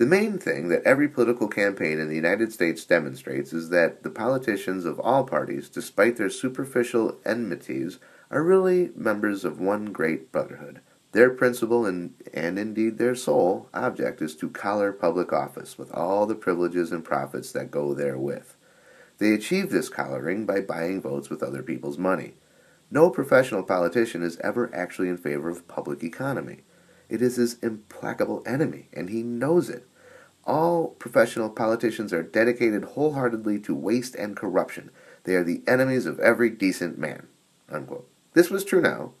the 0.00 0.06
main 0.06 0.38
thing 0.38 0.70
that 0.70 0.82
every 0.84 1.06
political 1.06 1.46
campaign 1.46 2.00
in 2.00 2.08
the 2.08 2.16
United 2.16 2.50
States 2.54 2.86
demonstrates 2.86 3.52
is 3.52 3.68
that 3.68 4.02
the 4.02 4.08
politicians 4.08 4.86
of 4.86 4.98
all 4.98 5.24
parties, 5.24 5.68
despite 5.68 6.16
their 6.16 6.30
superficial 6.30 7.18
enmities, 7.26 7.98
are 8.30 8.42
really 8.42 8.92
members 8.96 9.44
of 9.44 9.60
one 9.60 9.92
great 9.92 10.32
brotherhood. 10.32 10.80
Their 11.12 11.28
principal 11.28 11.84
and, 11.84 12.14
and 12.32 12.58
indeed 12.58 12.96
their 12.96 13.14
sole 13.14 13.68
object 13.74 14.22
is 14.22 14.34
to 14.36 14.48
collar 14.48 14.90
public 14.90 15.34
office 15.34 15.76
with 15.76 15.92
all 15.92 16.24
the 16.24 16.34
privileges 16.34 16.92
and 16.92 17.04
profits 17.04 17.52
that 17.52 17.70
go 17.70 17.92
therewith. 17.92 18.54
They 19.18 19.34
achieve 19.34 19.68
this 19.68 19.90
collaring 19.90 20.46
by 20.46 20.62
buying 20.62 21.02
votes 21.02 21.28
with 21.28 21.42
other 21.42 21.62
people's 21.62 21.98
money. 21.98 22.36
No 22.90 23.10
professional 23.10 23.64
politician 23.64 24.22
is 24.22 24.38
ever 24.38 24.74
actually 24.74 25.10
in 25.10 25.18
favor 25.18 25.50
of 25.50 25.68
public 25.68 26.02
economy. 26.02 26.60
It 27.10 27.20
is 27.20 27.36
his 27.36 27.58
implacable 27.60 28.42
enemy, 28.46 28.88
and 28.92 29.10
he 29.10 29.24
knows 29.24 29.68
it. 29.68 29.84
All 30.44 30.88
professional 30.88 31.50
politicians 31.50 32.12
are 32.12 32.22
dedicated 32.22 32.84
wholeheartedly 32.84 33.58
to 33.60 33.74
waste 33.74 34.14
and 34.14 34.36
corruption. 34.36 34.90
They 35.24 35.34
are 35.34 35.44
the 35.44 35.62
enemies 35.66 36.06
of 36.06 36.20
every 36.20 36.50
decent 36.50 36.98
man. 36.98 37.26
Unquote. 37.68 38.08
This 38.32 38.48
was 38.48 38.64
true 38.64 38.80
now. 38.80 39.12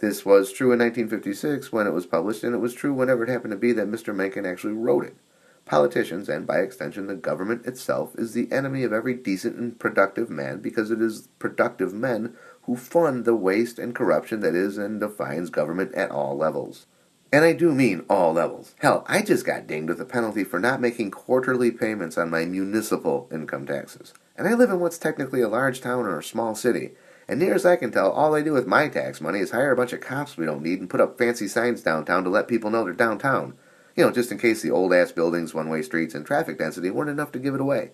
This 0.00 0.24
was 0.24 0.52
true 0.52 0.70
in 0.70 0.78
1956 0.78 1.72
when 1.72 1.86
it 1.86 1.92
was 1.92 2.06
published, 2.06 2.44
and 2.44 2.54
it 2.54 2.58
was 2.58 2.74
true 2.74 2.92
whenever 2.92 3.24
it 3.24 3.30
happened 3.30 3.52
to 3.52 3.56
be 3.56 3.72
that 3.72 3.90
Mr. 3.90 4.14
Mencken 4.14 4.46
actually 4.46 4.74
wrote 4.74 5.04
it. 5.04 5.16
Politicians, 5.64 6.28
and 6.28 6.46
by 6.46 6.58
extension 6.58 7.06
the 7.06 7.14
government 7.14 7.66
itself, 7.66 8.14
is 8.16 8.32
the 8.32 8.50
enemy 8.52 8.84
of 8.84 8.92
every 8.92 9.14
decent 9.14 9.56
and 9.56 9.78
productive 9.78 10.30
man 10.30 10.60
because 10.60 10.90
it 10.90 11.00
is 11.02 11.28
productive 11.38 11.92
men 11.92 12.36
who 12.62 12.76
fund 12.76 13.24
the 13.24 13.34
waste 13.34 13.78
and 13.78 13.94
corruption 13.94 14.40
that 14.40 14.54
is 14.54 14.78
and 14.78 15.00
defines 15.00 15.50
government 15.50 15.92
at 15.94 16.10
all 16.10 16.36
levels. 16.36 16.86
And 17.30 17.44
I 17.44 17.52
do 17.52 17.74
mean 17.74 18.06
all 18.08 18.32
levels. 18.32 18.74
Hell, 18.78 19.04
I 19.06 19.20
just 19.20 19.44
got 19.44 19.66
dinged 19.66 19.90
with 19.90 20.00
a 20.00 20.06
penalty 20.06 20.44
for 20.44 20.58
not 20.58 20.80
making 20.80 21.10
quarterly 21.10 21.70
payments 21.70 22.16
on 22.16 22.30
my 22.30 22.46
municipal 22.46 23.28
income 23.30 23.66
taxes. 23.66 24.14
And 24.36 24.48
I 24.48 24.54
live 24.54 24.70
in 24.70 24.80
what's 24.80 24.98
technically 24.98 25.42
a 25.42 25.48
large 25.48 25.82
town 25.82 26.06
or 26.06 26.18
a 26.18 26.24
small 26.24 26.54
city. 26.54 26.92
And 27.28 27.38
near 27.38 27.54
as 27.54 27.66
I 27.66 27.76
can 27.76 27.90
tell, 27.90 28.10
all 28.10 28.32
they 28.32 28.42
do 28.42 28.54
with 28.54 28.66
my 28.66 28.88
tax 28.88 29.20
money 29.20 29.40
is 29.40 29.50
hire 29.50 29.72
a 29.72 29.76
bunch 29.76 29.92
of 29.92 30.00
cops 30.00 30.38
we 30.38 30.46
don't 30.46 30.62
need 30.62 30.80
and 30.80 30.88
put 30.88 31.02
up 31.02 31.18
fancy 31.18 31.48
signs 31.48 31.82
downtown 31.82 32.24
to 32.24 32.30
let 32.30 32.48
people 32.48 32.70
know 32.70 32.84
they're 32.84 32.94
downtown. 32.94 33.54
You 33.94 34.06
know, 34.06 34.10
just 34.10 34.32
in 34.32 34.38
case 34.38 34.62
the 34.62 34.70
old 34.70 34.94
ass 34.94 35.12
buildings, 35.12 35.52
one 35.52 35.68
way 35.68 35.82
streets, 35.82 36.14
and 36.14 36.24
traffic 36.24 36.56
density 36.56 36.88
weren't 36.88 37.10
enough 37.10 37.32
to 37.32 37.38
give 37.38 37.54
it 37.54 37.60
away. 37.60 37.90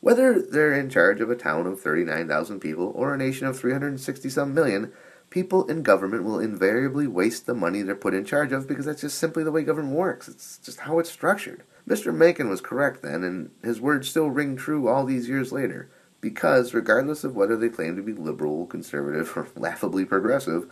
Whether 0.00 0.40
they're 0.40 0.72
in 0.72 0.88
charge 0.88 1.20
of 1.20 1.30
a 1.30 1.36
town 1.36 1.66
of 1.66 1.80
39,000 1.80 2.60
people 2.60 2.92
or 2.94 3.12
a 3.12 3.18
nation 3.18 3.46
of 3.46 3.58
360 3.58 4.30
some 4.30 4.54
million, 4.54 4.92
people 5.32 5.64
in 5.64 5.82
government 5.82 6.24
will 6.24 6.38
invariably 6.38 7.06
waste 7.06 7.46
the 7.46 7.54
money 7.54 7.80
they're 7.80 7.96
put 7.96 8.12
in 8.12 8.22
charge 8.22 8.52
of 8.52 8.68
because 8.68 8.84
that's 8.84 9.00
just 9.00 9.18
simply 9.18 9.42
the 9.42 9.50
way 9.50 9.62
government 9.62 9.96
works. 9.96 10.28
It's 10.28 10.58
just 10.58 10.80
how 10.80 10.98
it's 10.98 11.10
structured. 11.10 11.62
Mr. 11.88 12.14
Mencken 12.14 12.50
was 12.50 12.60
correct 12.60 13.00
then, 13.00 13.24
and 13.24 13.50
his 13.64 13.80
words 13.80 14.10
still 14.10 14.28
ring 14.28 14.56
true 14.56 14.88
all 14.88 15.06
these 15.06 15.30
years 15.30 15.50
later. 15.50 15.88
Because, 16.20 16.74
regardless 16.74 17.24
of 17.24 17.34
whether 17.34 17.56
they 17.56 17.70
claim 17.70 17.96
to 17.96 18.02
be 18.02 18.12
liberal, 18.12 18.66
conservative, 18.66 19.32
or 19.34 19.48
laughably 19.56 20.04
progressive, 20.04 20.70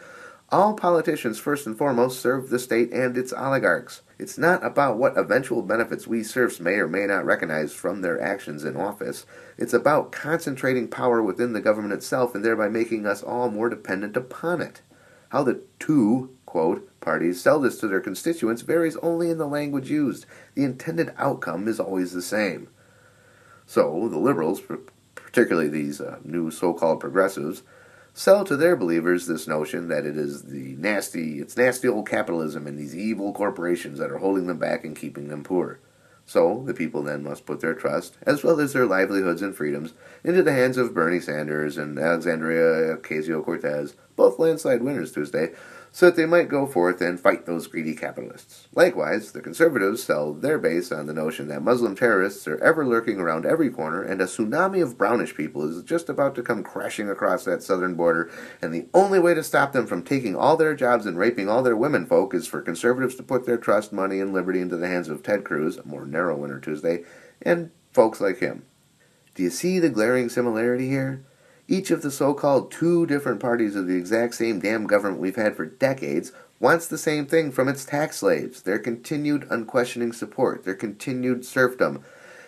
all 0.52 0.74
politicians, 0.74 1.38
first 1.38 1.66
and 1.66 1.78
foremost, 1.78 2.20
serve 2.20 2.50
the 2.50 2.58
state 2.58 2.92
and 2.92 3.16
its 3.16 3.32
oligarchs. 3.32 4.02
It's 4.18 4.36
not 4.36 4.64
about 4.64 4.98
what 4.98 5.16
eventual 5.16 5.62
benefits 5.62 6.06
we 6.06 6.24
serfs 6.24 6.58
may 6.58 6.74
or 6.74 6.88
may 6.88 7.06
not 7.06 7.24
recognize 7.24 7.72
from 7.72 8.02
their 8.02 8.20
actions 8.20 8.64
in 8.64 8.76
office. 8.76 9.26
It's 9.56 9.72
about 9.72 10.12
concentrating 10.12 10.88
power 10.88 11.22
within 11.22 11.52
the 11.52 11.60
government 11.60 11.94
itself 11.94 12.34
and 12.34 12.44
thereby 12.44 12.68
making 12.68 13.06
us 13.06 13.22
all 13.22 13.50
more 13.50 13.68
dependent 13.68 14.16
upon 14.16 14.60
it. 14.60 14.82
How 15.30 15.44
the 15.44 15.62
two, 15.78 16.36
quote, 16.46 16.88
parties 17.00 17.40
sell 17.40 17.60
this 17.60 17.78
to 17.78 17.88
their 17.88 18.00
constituents 18.00 18.62
varies 18.62 18.96
only 18.96 19.30
in 19.30 19.38
the 19.38 19.46
language 19.46 19.88
used. 19.88 20.26
The 20.54 20.64
intended 20.64 21.14
outcome 21.16 21.68
is 21.68 21.78
always 21.78 22.12
the 22.12 22.22
same. 22.22 22.68
So, 23.66 24.08
the 24.08 24.18
liberals, 24.18 24.60
particularly 25.14 25.68
these 25.68 26.00
uh, 26.00 26.18
new 26.24 26.50
so 26.50 26.74
called 26.74 26.98
progressives, 26.98 27.62
sell 28.12 28.44
to 28.44 28.56
their 28.56 28.76
believers 28.76 29.26
this 29.26 29.46
notion 29.46 29.88
that 29.88 30.06
it 30.06 30.16
is 30.16 30.44
the 30.44 30.74
nasty, 30.76 31.40
it's 31.40 31.56
nasty 31.56 31.88
old 31.88 32.08
capitalism 32.08 32.66
and 32.66 32.78
these 32.78 32.96
evil 32.96 33.32
corporations 33.32 33.98
that 33.98 34.10
are 34.10 34.18
holding 34.18 34.46
them 34.46 34.58
back 34.58 34.84
and 34.84 34.96
keeping 34.96 35.28
them 35.28 35.42
poor. 35.42 35.80
So 36.26 36.62
the 36.64 36.74
people 36.74 37.02
then 37.02 37.24
must 37.24 37.44
put 37.44 37.60
their 37.60 37.74
trust, 37.74 38.16
as 38.22 38.44
well 38.44 38.60
as 38.60 38.72
their 38.72 38.86
livelihoods 38.86 39.42
and 39.42 39.54
freedoms, 39.54 39.94
into 40.22 40.44
the 40.44 40.52
hands 40.52 40.76
of 40.76 40.94
Bernie 40.94 41.18
Sanders 41.18 41.76
and 41.76 41.98
Alexandria 41.98 42.96
Ocasio 42.96 43.44
Cortez, 43.44 43.96
both 44.14 44.38
landslide 44.38 44.82
winners 44.82 45.10
Tuesday, 45.10 45.52
so 45.92 46.06
that 46.06 46.16
they 46.16 46.26
might 46.26 46.48
go 46.48 46.66
forth 46.66 47.00
and 47.00 47.18
fight 47.18 47.46
those 47.46 47.66
greedy 47.66 47.94
capitalists. 47.94 48.68
Likewise, 48.74 49.32
the 49.32 49.40
conservatives 49.40 50.02
sell 50.02 50.32
their 50.32 50.58
base 50.58 50.92
on 50.92 51.06
the 51.06 51.12
notion 51.12 51.48
that 51.48 51.62
Muslim 51.62 51.96
terrorists 51.96 52.46
are 52.46 52.62
ever 52.62 52.86
lurking 52.86 53.18
around 53.18 53.44
every 53.44 53.70
corner 53.70 54.02
and 54.02 54.20
a 54.20 54.24
tsunami 54.24 54.82
of 54.82 54.96
brownish 54.96 55.34
people 55.34 55.68
is 55.68 55.82
just 55.82 56.08
about 56.08 56.34
to 56.34 56.42
come 56.42 56.62
crashing 56.62 57.10
across 57.10 57.44
that 57.44 57.62
southern 57.62 57.94
border, 57.94 58.30
and 58.62 58.72
the 58.72 58.86
only 58.94 59.18
way 59.18 59.34
to 59.34 59.42
stop 59.42 59.72
them 59.72 59.86
from 59.86 60.02
taking 60.02 60.36
all 60.36 60.56
their 60.56 60.74
jobs 60.74 61.06
and 61.06 61.18
raping 61.18 61.48
all 61.48 61.62
their 61.62 61.76
women 61.76 62.06
folk 62.06 62.34
is 62.34 62.46
for 62.46 62.62
conservatives 62.62 63.14
to 63.16 63.22
put 63.22 63.46
their 63.46 63.58
trust, 63.58 63.92
money, 63.92 64.20
and 64.20 64.32
liberty 64.32 64.60
into 64.60 64.76
the 64.76 64.88
hands 64.88 65.08
of 65.08 65.22
Ted 65.22 65.44
Cruz, 65.44 65.76
a 65.76 65.86
more 65.86 66.06
narrow 66.06 66.36
winner 66.36 66.60
Tuesday, 66.60 67.04
and 67.42 67.70
folks 67.92 68.20
like 68.20 68.38
him. 68.38 68.64
Do 69.34 69.42
you 69.42 69.50
see 69.50 69.78
the 69.78 69.88
glaring 69.88 70.28
similarity 70.28 70.88
here? 70.88 71.24
Each 71.70 71.92
of 71.92 72.02
the 72.02 72.10
so 72.10 72.34
called 72.34 72.72
two 72.72 73.06
different 73.06 73.38
parties 73.38 73.76
of 73.76 73.86
the 73.86 73.94
exact 73.94 74.34
same 74.34 74.58
damn 74.58 74.88
government 74.88 75.20
we've 75.20 75.36
had 75.36 75.54
for 75.54 75.66
decades 75.66 76.32
wants 76.58 76.88
the 76.88 76.98
same 76.98 77.26
thing 77.26 77.52
from 77.52 77.68
its 77.68 77.84
tax 77.84 78.16
slaves 78.16 78.62
their 78.62 78.80
continued 78.80 79.46
unquestioning 79.50 80.12
support, 80.12 80.64
their 80.64 80.74
continued 80.74 81.44
serfdom. 81.44 82.02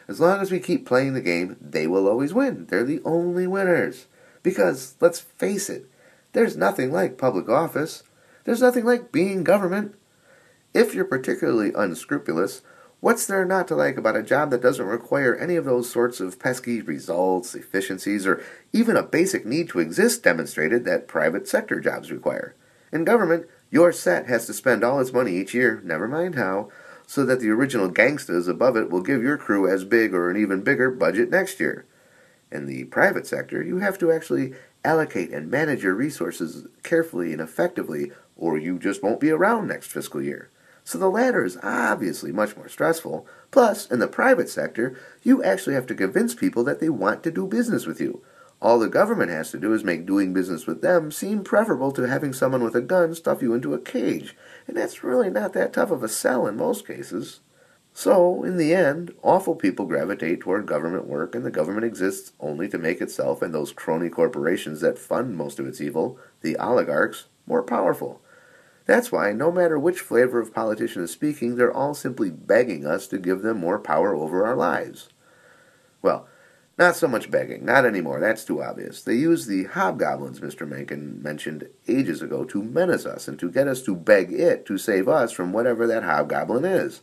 As 0.08 0.18
long 0.18 0.40
as 0.40 0.50
we 0.50 0.58
keep 0.58 0.84
playing 0.84 1.14
the 1.14 1.20
game, 1.20 1.56
they 1.60 1.86
will 1.86 2.08
always 2.08 2.34
win. 2.34 2.66
They're 2.66 2.82
the 2.82 3.00
only 3.04 3.46
winners. 3.46 4.08
Because, 4.42 4.96
let's 5.00 5.20
face 5.20 5.70
it, 5.70 5.88
there's 6.32 6.56
nothing 6.56 6.90
like 6.90 7.16
public 7.16 7.48
office. 7.48 8.02
There's 8.42 8.60
nothing 8.60 8.84
like 8.84 9.12
being 9.12 9.44
government. 9.44 9.94
If 10.74 10.96
you're 10.96 11.04
particularly 11.04 11.70
unscrupulous, 11.76 12.62
What's 13.02 13.26
there 13.26 13.44
not 13.44 13.66
to 13.66 13.74
like 13.74 13.96
about 13.96 14.14
a 14.14 14.22
job 14.22 14.50
that 14.50 14.62
doesn't 14.62 14.86
require 14.86 15.34
any 15.34 15.56
of 15.56 15.64
those 15.64 15.90
sorts 15.90 16.20
of 16.20 16.38
pesky 16.38 16.80
results, 16.80 17.52
efficiencies, 17.52 18.28
or 18.28 18.40
even 18.72 18.96
a 18.96 19.02
basic 19.02 19.44
need 19.44 19.70
to 19.70 19.80
exist 19.80 20.22
demonstrated 20.22 20.84
that 20.84 21.08
private 21.08 21.48
sector 21.48 21.80
jobs 21.80 22.12
require? 22.12 22.54
In 22.92 23.02
government, 23.04 23.48
your 23.72 23.90
set 23.90 24.28
has 24.28 24.46
to 24.46 24.52
spend 24.52 24.84
all 24.84 25.00
its 25.00 25.12
money 25.12 25.32
each 25.32 25.52
year, 25.52 25.82
never 25.84 26.06
mind 26.06 26.36
how, 26.36 26.70
so 27.04 27.24
that 27.24 27.40
the 27.40 27.50
original 27.50 27.90
gangstas 27.90 28.46
above 28.48 28.76
it 28.76 28.88
will 28.88 29.02
give 29.02 29.20
your 29.20 29.36
crew 29.36 29.68
as 29.68 29.82
big 29.82 30.14
or 30.14 30.30
an 30.30 30.36
even 30.36 30.62
bigger 30.62 30.88
budget 30.88 31.28
next 31.28 31.58
year. 31.58 31.84
In 32.52 32.66
the 32.66 32.84
private 32.84 33.26
sector, 33.26 33.64
you 33.64 33.78
have 33.78 33.98
to 33.98 34.12
actually 34.12 34.54
allocate 34.84 35.32
and 35.32 35.50
manage 35.50 35.82
your 35.82 35.94
resources 35.94 36.68
carefully 36.84 37.32
and 37.32 37.40
effectively, 37.40 38.12
or 38.36 38.56
you 38.56 38.78
just 38.78 39.02
won't 39.02 39.18
be 39.18 39.30
around 39.30 39.66
next 39.66 39.88
fiscal 39.88 40.22
year. 40.22 40.50
So 40.84 40.98
the 40.98 41.10
latter 41.10 41.44
is 41.44 41.58
obviously 41.62 42.32
much 42.32 42.56
more 42.56 42.68
stressful. 42.68 43.26
Plus, 43.50 43.90
in 43.90 44.00
the 44.00 44.08
private 44.08 44.48
sector, 44.48 44.98
you 45.22 45.42
actually 45.42 45.74
have 45.74 45.86
to 45.86 45.94
convince 45.94 46.34
people 46.34 46.64
that 46.64 46.80
they 46.80 46.88
want 46.88 47.22
to 47.22 47.30
do 47.30 47.46
business 47.46 47.86
with 47.86 48.00
you. 48.00 48.22
All 48.60 48.78
the 48.78 48.88
government 48.88 49.30
has 49.30 49.50
to 49.50 49.58
do 49.58 49.72
is 49.72 49.82
make 49.82 50.06
doing 50.06 50.32
business 50.32 50.66
with 50.66 50.82
them 50.82 51.10
seem 51.10 51.42
preferable 51.42 51.90
to 51.92 52.02
having 52.02 52.32
someone 52.32 52.62
with 52.62 52.76
a 52.76 52.80
gun 52.80 53.14
stuff 53.14 53.42
you 53.42 53.54
into 53.54 53.74
a 53.74 53.80
cage. 53.80 54.36
And 54.68 54.76
that's 54.76 55.02
really 55.02 55.30
not 55.30 55.52
that 55.54 55.72
tough 55.72 55.90
of 55.90 56.04
a 56.04 56.08
sell 56.08 56.46
in 56.46 56.56
most 56.56 56.86
cases. 56.86 57.40
So, 57.94 58.42
in 58.42 58.56
the 58.56 58.72
end, 58.72 59.12
awful 59.22 59.54
people 59.54 59.84
gravitate 59.84 60.40
toward 60.40 60.66
government 60.66 61.06
work, 61.06 61.34
and 61.34 61.44
the 61.44 61.50
government 61.50 61.84
exists 61.84 62.32
only 62.40 62.68
to 62.68 62.78
make 62.78 63.00
itself 63.02 63.42
and 63.42 63.52
those 63.52 63.72
crony 63.72 64.08
corporations 64.08 64.80
that 64.80 64.98
fund 64.98 65.36
most 65.36 65.58
of 65.58 65.66
its 65.66 65.80
evil, 65.80 66.18
the 66.40 66.56
oligarchs, 66.56 67.26
more 67.46 67.62
powerful. 67.62 68.22
That's 68.86 69.12
why, 69.12 69.32
no 69.32 69.52
matter 69.52 69.78
which 69.78 70.00
flavor 70.00 70.40
of 70.40 70.54
politician 70.54 71.02
is 71.02 71.10
speaking, 71.10 71.56
they're 71.56 71.72
all 71.72 71.94
simply 71.94 72.30
begging 72.30 72.84
us 72.86 73.06
to 73.08 73.18
give 73.18 73.42
them 73.42 73.58
more 73.58 73.78
power 73.78 74.14
over 74.14 74.44
our 74.44 74.56
lives. 74.56 75.08
Well, 76.00 76.26
not 76.78 76.96
so 76.96 77.06
much 77.06 77.30
begging, 77.30 77.64
not 77.64 77.84
anymore, 77.84 78.18
that's 78.18 78.44
too 78.44 78.62
obvious. 78.62 79.02
They 79.02 79.14
use 79.14 79.46
the 79.46 79.64
hobgoblins 79.64 80.40
Mr. 80.40 80.66
Mencken 80.66 81.22
mentioned 81.22 81.68
ages 81.86 82.22
ago 82.22 82.44
to 82.44 82.62
menace 82.62 83.06
us 83.06 83.28
and 83.28 83.38
to 83.38 83.50
get 83.50 83.68
us 83.68 83.82
to 83.82 83.94
beg 83.94 84.32
it 84.32 84.66
to 84.66 84.78
save 84.78 85.06
us 85.06 85.32
from 85.32 85.52
whatever 85.52 85.86
that 85.86 86.02
hobgoblin 86.02 86.64
is. 86.64 87.02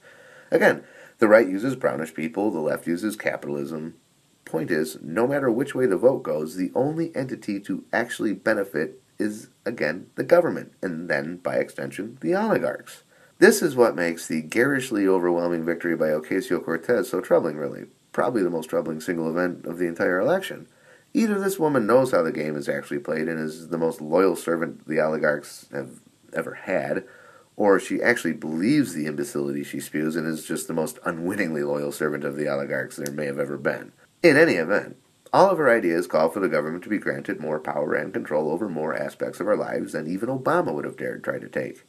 Again, 0.52 0.84
the 1.20 1.28
right 1.28 1.48
uses 1.48 1.76
brownish 1.76 2.14
people, 2.14 2.50
the 2.50 2.60
left 2.60 2.88
uses 2.88 3.16
capitalism. 3.16 3.96
Point 4.44 4.72
is, 4.72 4.98
no 5.02 5.28
matter 5.28 5.52
which 5.52 5.76
way 5.76 5.86
the 5.86 5.98
vote 5.98 6.24
goes, 6.24 6.56
the 6.56 6.72
only 6.74 7.16
entity 7.16 7.60
to 7.60 7.86
actually 7.94 8.34
benefit 8.34 9.02
is, 9.20 9.50
again, 9.66 10.08
the 10.16 10.24
government, 10.24 10.74
and 10.82 11.10
then, 11.10 11.38
by 11.38 11.58
extension, 11.58 12.18
the 12.22 12.34
oligarchs. 12.34 13.04
This 13.40 13.62
is 13.62 13.76
what 13.76 13.96
makes 13.96 14.28
the 14.28 14.42
garishly 14.42 15.08
overwhelming 15.08 15.66
victory 15.66 15.96
by 15.96 16.08
Ocasio 16.08 16.64
Cortez 16.64 17.10
so 17.10 17.22
troubling, 17.22 17.58
really. 17.58 17.86
Probably 18.12 18.44
the 18.44 18.50
most 18.50 18.70
troubling 18.70 19.00
single 19.00 19.30
event 19.30 19.66
of 19.66 19.78
the 19.78 19.88
entire 19.88 20.20
election. 20.20 20.68
Either 21.14 21.40
this 21.40 21.58
woman 21.58 21.88
knows 21.88 22.12
how 22.12 22.22
the 22.22 22.32
game 22.32 22.56
is 22.56 22.70
actually 22.70 23.00
played 23.00 23.28
and 23.28 23.40
is 23.40 23.70
the 23.70 23.78
most 23.78 24.02
loyal 24.02 24.36
servant 24.36 24.88
the 24.88 25.00
oligarchs 25.00 25.68
have 25.72 26.02
ever 26.34 26.54
had, 26.54 27.06
or 27.56 27.80
she 27.80 28.02
actually 28.02 28.34
believes 28.34 28.94
the 28.94 29.06
imbecility 29.06 29.64
she 29.64 29.80
spews 29.80 30.16
and 30.16 30.28
is 30.28 30.46
just 30.46 30.68
the 30.68 30.74
most 30.74 31.00
unwittingly 31.06 31.64
loyal 31.64 31.92
servant 31.92 32.24
of 32.24 32.36
the 32.36 32.48
oligarchs 32.48 32.96
there 32.96 33.12
may 33.12 33.26
have 33.26 33.40
ever 33.40 33.58
been. 33.58 33.92
In 34.22 34.38
any 34.38 34.54
event, 34.54 34.98
all 35.32 35.50
of 35.50 35.58
her 35.58 35.70
ideas 35.70 36.08
call 36.08 36.30
for 36.30 36.40
the 36.40 36.50
government 36.50 36.84
to 36.84 36.90
be 36.90 36.98
granted 36.98 37.40
more 37.40 37.60
power 37.60 37.94
and 37.94 38.14
control 38.14 38.52
over 38.52 38.68
more 38.68 38.96
aspects 38.96 39.40
of 39.40 39.48
our 39.48 39.56
lives 39.56 39.94
than 39.94 40.08
even 40.08 40.30
Obama 40.30 40.74
would 40.74 40.86
have 40.86 40.98
dared 40.98 41.24
try 41.24 41.38
to 41.38 41.48
take. 41.48 41.86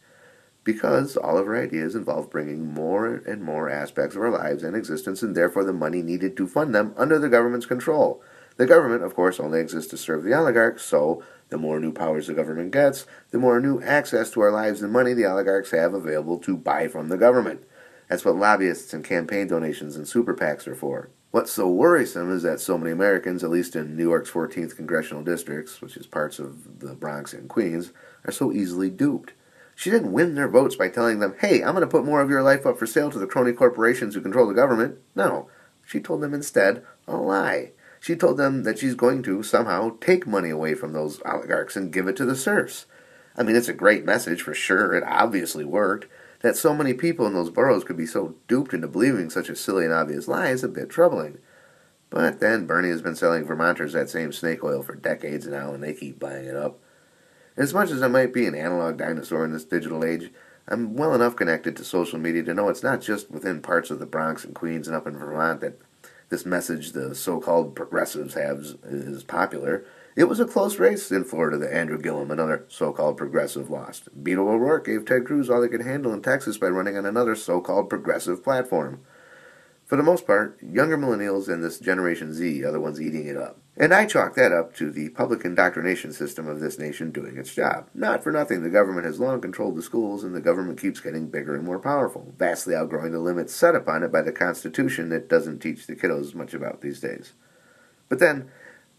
Because 0.63 1.17
all 1.17 1.39
of 1.39 1.47
her 1.47 1.57
ideas 1.57 1.95
involve 1.95 2.31
bringing 2.31 2.73
more 2.73 3.23
and 3.27 3.43
more 3.43 3.71
aspects 3.71 4.15
of 4.15 4.23
our 4.23 4.31
lives 4.31 4.63
and 4.63 4.77
existence, 4.77 5.23
and 5.23 5.35
therefore 5.35 5.65
the 5.65 5.73
money 5.73 6.03
needed 6.03 6.37
to 6.37 6.47
fund 6.47 6.75
them, 6.75 6.93
under 6.99 7.19
the 7.19 7.31
government's 7.31 7.65
control. 7.65 8.23
The 8.59 8.67
government, 8.67 9.03
of 9.03 9.15
course, 9.15 9.41
only 9.41 9.59
exists 9.59 9.91
to 9.93 9.97
serve 9.97 10.23
the 10.23 10.35
oligarchs, 10.35 10.83
so 10.85 11.23
the 11.49 11.57
more 11.57 11.81
new 11.81 11.93
powers 11.93 12.27
the 12.27 12.35
government 12.35 12.73
gets, 12.73 13.07
the 13.31 13.39
more 13.39 13.59
new 13.59 13.81
access 13.83 14.31
to 14.33 14.41
our 14.43 14.53
lives 14.53 14.83
and 14.83 14.93
money 14.93 15.15
the 15.15 15.25
oligarchs 15.25 15.71
have 15.71 15.95
available 15.95 16.39
to 16.41 16.59
buy 16.59 16.89
from 16.89 17.09
the 17.09 17.17
government. 17.17 17.65
That's 18.09 18.25
what 18.25 18.37
lobbyists 18.37 18.93
and 18.93 19.03
campaign 19.03 19.47
donations 19.47 19.97
and 19.97 20.07
super 20.07 20.35
PACs 20.35 20.67
are 20.67 20.75
for. 20.75 21.09
What's 21.31 21.53
so 21.53 21.69
worrisome 21.69 22.33
is 22.33 22.43
that 22.43 22.61
so 22.61 22.77
many 22.77 22.91
Americans, 22.91 23.45
at 23.45 23.51
least 23.51 23.77
in 23.77 23.97
New 23.97 24.09
York's 24.09 24.31
14th 24.31 24.75
congressional 24.75 25.23
districts, 25.23 25.81
which 25.81 25.97
is 25.97 26.07
parts 26.07 26.41
of 26.41 26.81
the 26.81 26.95
Bronx 26.95 27.33
and 27.33 27.49
Queens, 27.49 27.93
are 28.25 28.33
so 28.33 28.53
easily 28.53 28.91
duped. 28.91 29.35
She 29.77 29.91
didn't 29.91 30.13
win 30.13 30.35
their 30.35 30.49
votes 30.49 30.75
by 30.75 30.89
telling 30.89 31.21
them, 31.21 31.37
hey, 31.41 31.63
I'm 31.63 31.75
going 31.75 31.83
to 31.83 31.87
put 31.87 32.05
more 32.05 32.21
of 32.21 32.31
your 32.31 32.43
life 32.43 32.67
up 32.67 32.79
for 32.79 32.87
sale 32.87 33.13
to 33.13 33.19
the 33.19 33.29
crony 33.29 33.53
corporations 33.53 34.15
who 34.15 34.21
control 34.21 34.49
the 34.49 34.55
government. 34.55 34.99
No. 35.15 35.49
She 35.87 36.01
told 36.01 36.21
them 36.21 36.35
instead 36.35 36.85
a 37.07 37.17
lie. 37.17 37.73
She 38.01 38.17
told 38.17 38.37
them 38.37 38.65
that 38.65 38.81
she's 38.81 38.97
going 38.97 39.23
to 39.23 39.45
somehow 39.45 39.97
take 40.01 40.27
money 40.27 40.51
away 40.51 40.75
from 40.75 40.93
those 40.93 41.23
oligarchs 41.25 41.77
and 41.77 41.93
give 41.93 42.09
it 42.09 42.17
to 42.17 42.25
the 42.25 42.35
serfs. 42.35 42.87
I 43.37 43.45
mean, 43.45 43.55
it's 43.55 43.69
a 43.69 43.73
great 43.73 44.05
message 44.05 44.43
for 44.43 44.53
sure. 44.53 44.95
It 44.95 45.05
obviously 45.07 45.65
worked. 45.65 46.09
That 46.41 46.57
so 46.57 46.75
many 46.75 46.95
people 46.95 47.27
in 47.27 47.35
those 47.35 47.51
boroughs 47.51 47.85
could 47.85 47.97
be 47.97 48.07
so 48.07 48.35
duped 48.49 48.73
into 48.73 48.89
believing 48.89 49.31
such 49.31 49.49
a 49.49 49.57
silly 49.57 49.85
and 49.85 49.93
obvious 49.95 50.27
lie 50.27 50.49
is 50.49 50.65
a 50.65 50.69
bit 50.69 50.89
troubling. 50.89 51.39
But 52.09 52.41
then 52.41 52.67
Bernie 52.67 52.89
has 52.89 53.03
been 53.03 53.15
selling 53.15 53.45
Vermonters 53.45 53.93
that 53.93 54.11
same 54.11 54.33
snake 54.33 54.65
oil 54.65 54.83
for 54.83 54.95
decades 54.95 55.47
now, 55.47 55.73
and 55.73 55.83
they 55.83 55.95
keep 55.95 56.19
buying 56.19 56.47
it 56.47 56.57
up. 56.57 56.81
As 57.57 57.75
much 57.75 57.91
as 57.91 58.03
I 58.03 58.09
might 58.09 58.33
be 58.33 58.47
an 58.47 58.55
analog 58.55 58.97
dinosaur 58.97 59.45
in 59.45 59.53
this 59.53 59.65
digital 59.65 60.05
age, 60.05 60.31
I'm 60.67 60.95
well 60.95 61.15
enough 61.15 61.37
connected 61.37 61.77
to 61.77 61.85
social 61.85 62.19
media 62.19 62.43
to 62.45 62.55
know 62.55 62.69
it's 62.69 62.83
not 62.83 63.01
just 63.01 63.31
within 63.31 63.61
parts 63.61 63.91
of 63.91 63.99
the 63.99 64.07
Bronx 64.07 64.45
and 64.45 64.55
Queens 64.55 64.87
and 64.87 64.97
up 64.97 65.07
in 65.07 65.17
Vermont 65.17 65.61
that 65.61 65.79
this 66.31 66.47
message 66.47 66.93
the 66.93 67.15
so-called 67.15 67.75
progressives 67.75 68.35
have 68.35 68.65
is 68.85 69.25
popular. 69.25 69.85
It 70.21 70.29
was 70.29 70.39
a 70.39 70.45
close 70.45 70.79
race 70.79 71.11
in 71.11 71.25
Florida 71.25 71.57
that 71.57 71.75
Andrew 71.75 71.99
Gillum, 71.99 72.31
another 72.31 72.67
so-called 72.69 73.17
progressive, 73.17 73.71
lost. 73.71 74.11
Beto 74.23 74.41
O'Rourke 74.41 74.85
gave 74.85 75.07
Ted 75.07 75.25
Cruz 75.25 75.49
all 75.49 75.63
they 75.63 75.69
could 75.69 75.81
handle 75.81 76.13
in 76.13 76.21
Texas 76.21 76.59
by 76.59 76.67
running 76.67 76.99
on 76.99 77.07
another 77.07 77.35
so-called 77.35 77.89
progressive 77.89 78.45
platform. 78.45 79.01
For 79.87 79.97
the 79.97 80.03
most 80.03 80.27
part, 80.27 80.59
younger 80.63 80.99
millennials 80.99 81.49
and 81.49 81.65
this 81.65 81.79
Generation 81.79 82.35
Z 82.35 82.63
are 82.65 82.71
the 82.71 82.79
ones 82.79 83.01
eating 83.01 83.29
it 83.29 83.39
up. 83.39 83.61
And 83.79 83.95
I 83.95 84.05
chalk 84.05 84.35
that 84.35 84.53
up 84.53 84.75
to 84.75 84.91
the 84.91 85.09
public 85.09 85.43
indoctrination 85.47 86.13
system 86.13 86.47
of 86.47 86.61
this 86.61 86.79
nation 86.79 87.13
doing 87.13 87.39
its 87.39 87.55
job. 87.55 87.89
Not 87.95 88.23
for 88.23 88.31
nothing, 88.31 88.63
the 88.63 88.69
government 88.69 89.07
has 89.07 89.21
long 89.21 89.41
controlled 89.41 89.77
the 89.77 89.83
schools, 89.83 90.23
and 90.23 90.35
the 90.35 90.43
government 90.43 90.79
keeps 90.79 91.01
getting 91.01 91.31
bigger 91.31 91.55
and 91.55 91.65
more 91.65 91.79
powerful, 91.79 92.35
vastly 92.37 92.75
outgrowing 92.75 93.13
the 93.13 93.21
limits 93.21 93.55
set 93.55 93.75
upon 93.75 94.03
it 94.03 94.13
by 94.13 94.21
the 94.21 94.33
Constitution 94.33 95.09
that 95.09 95.31
doesn't 95.31 95.61
teach 95.61 95.87
the 95.87 95.97
kiddos 95.97 96.35
much 96.35 96.53
about 96.53 96.83
these 96.83 97.01
days. 97.01 97.33
But 98.11 98.19
then, 98.19 98.51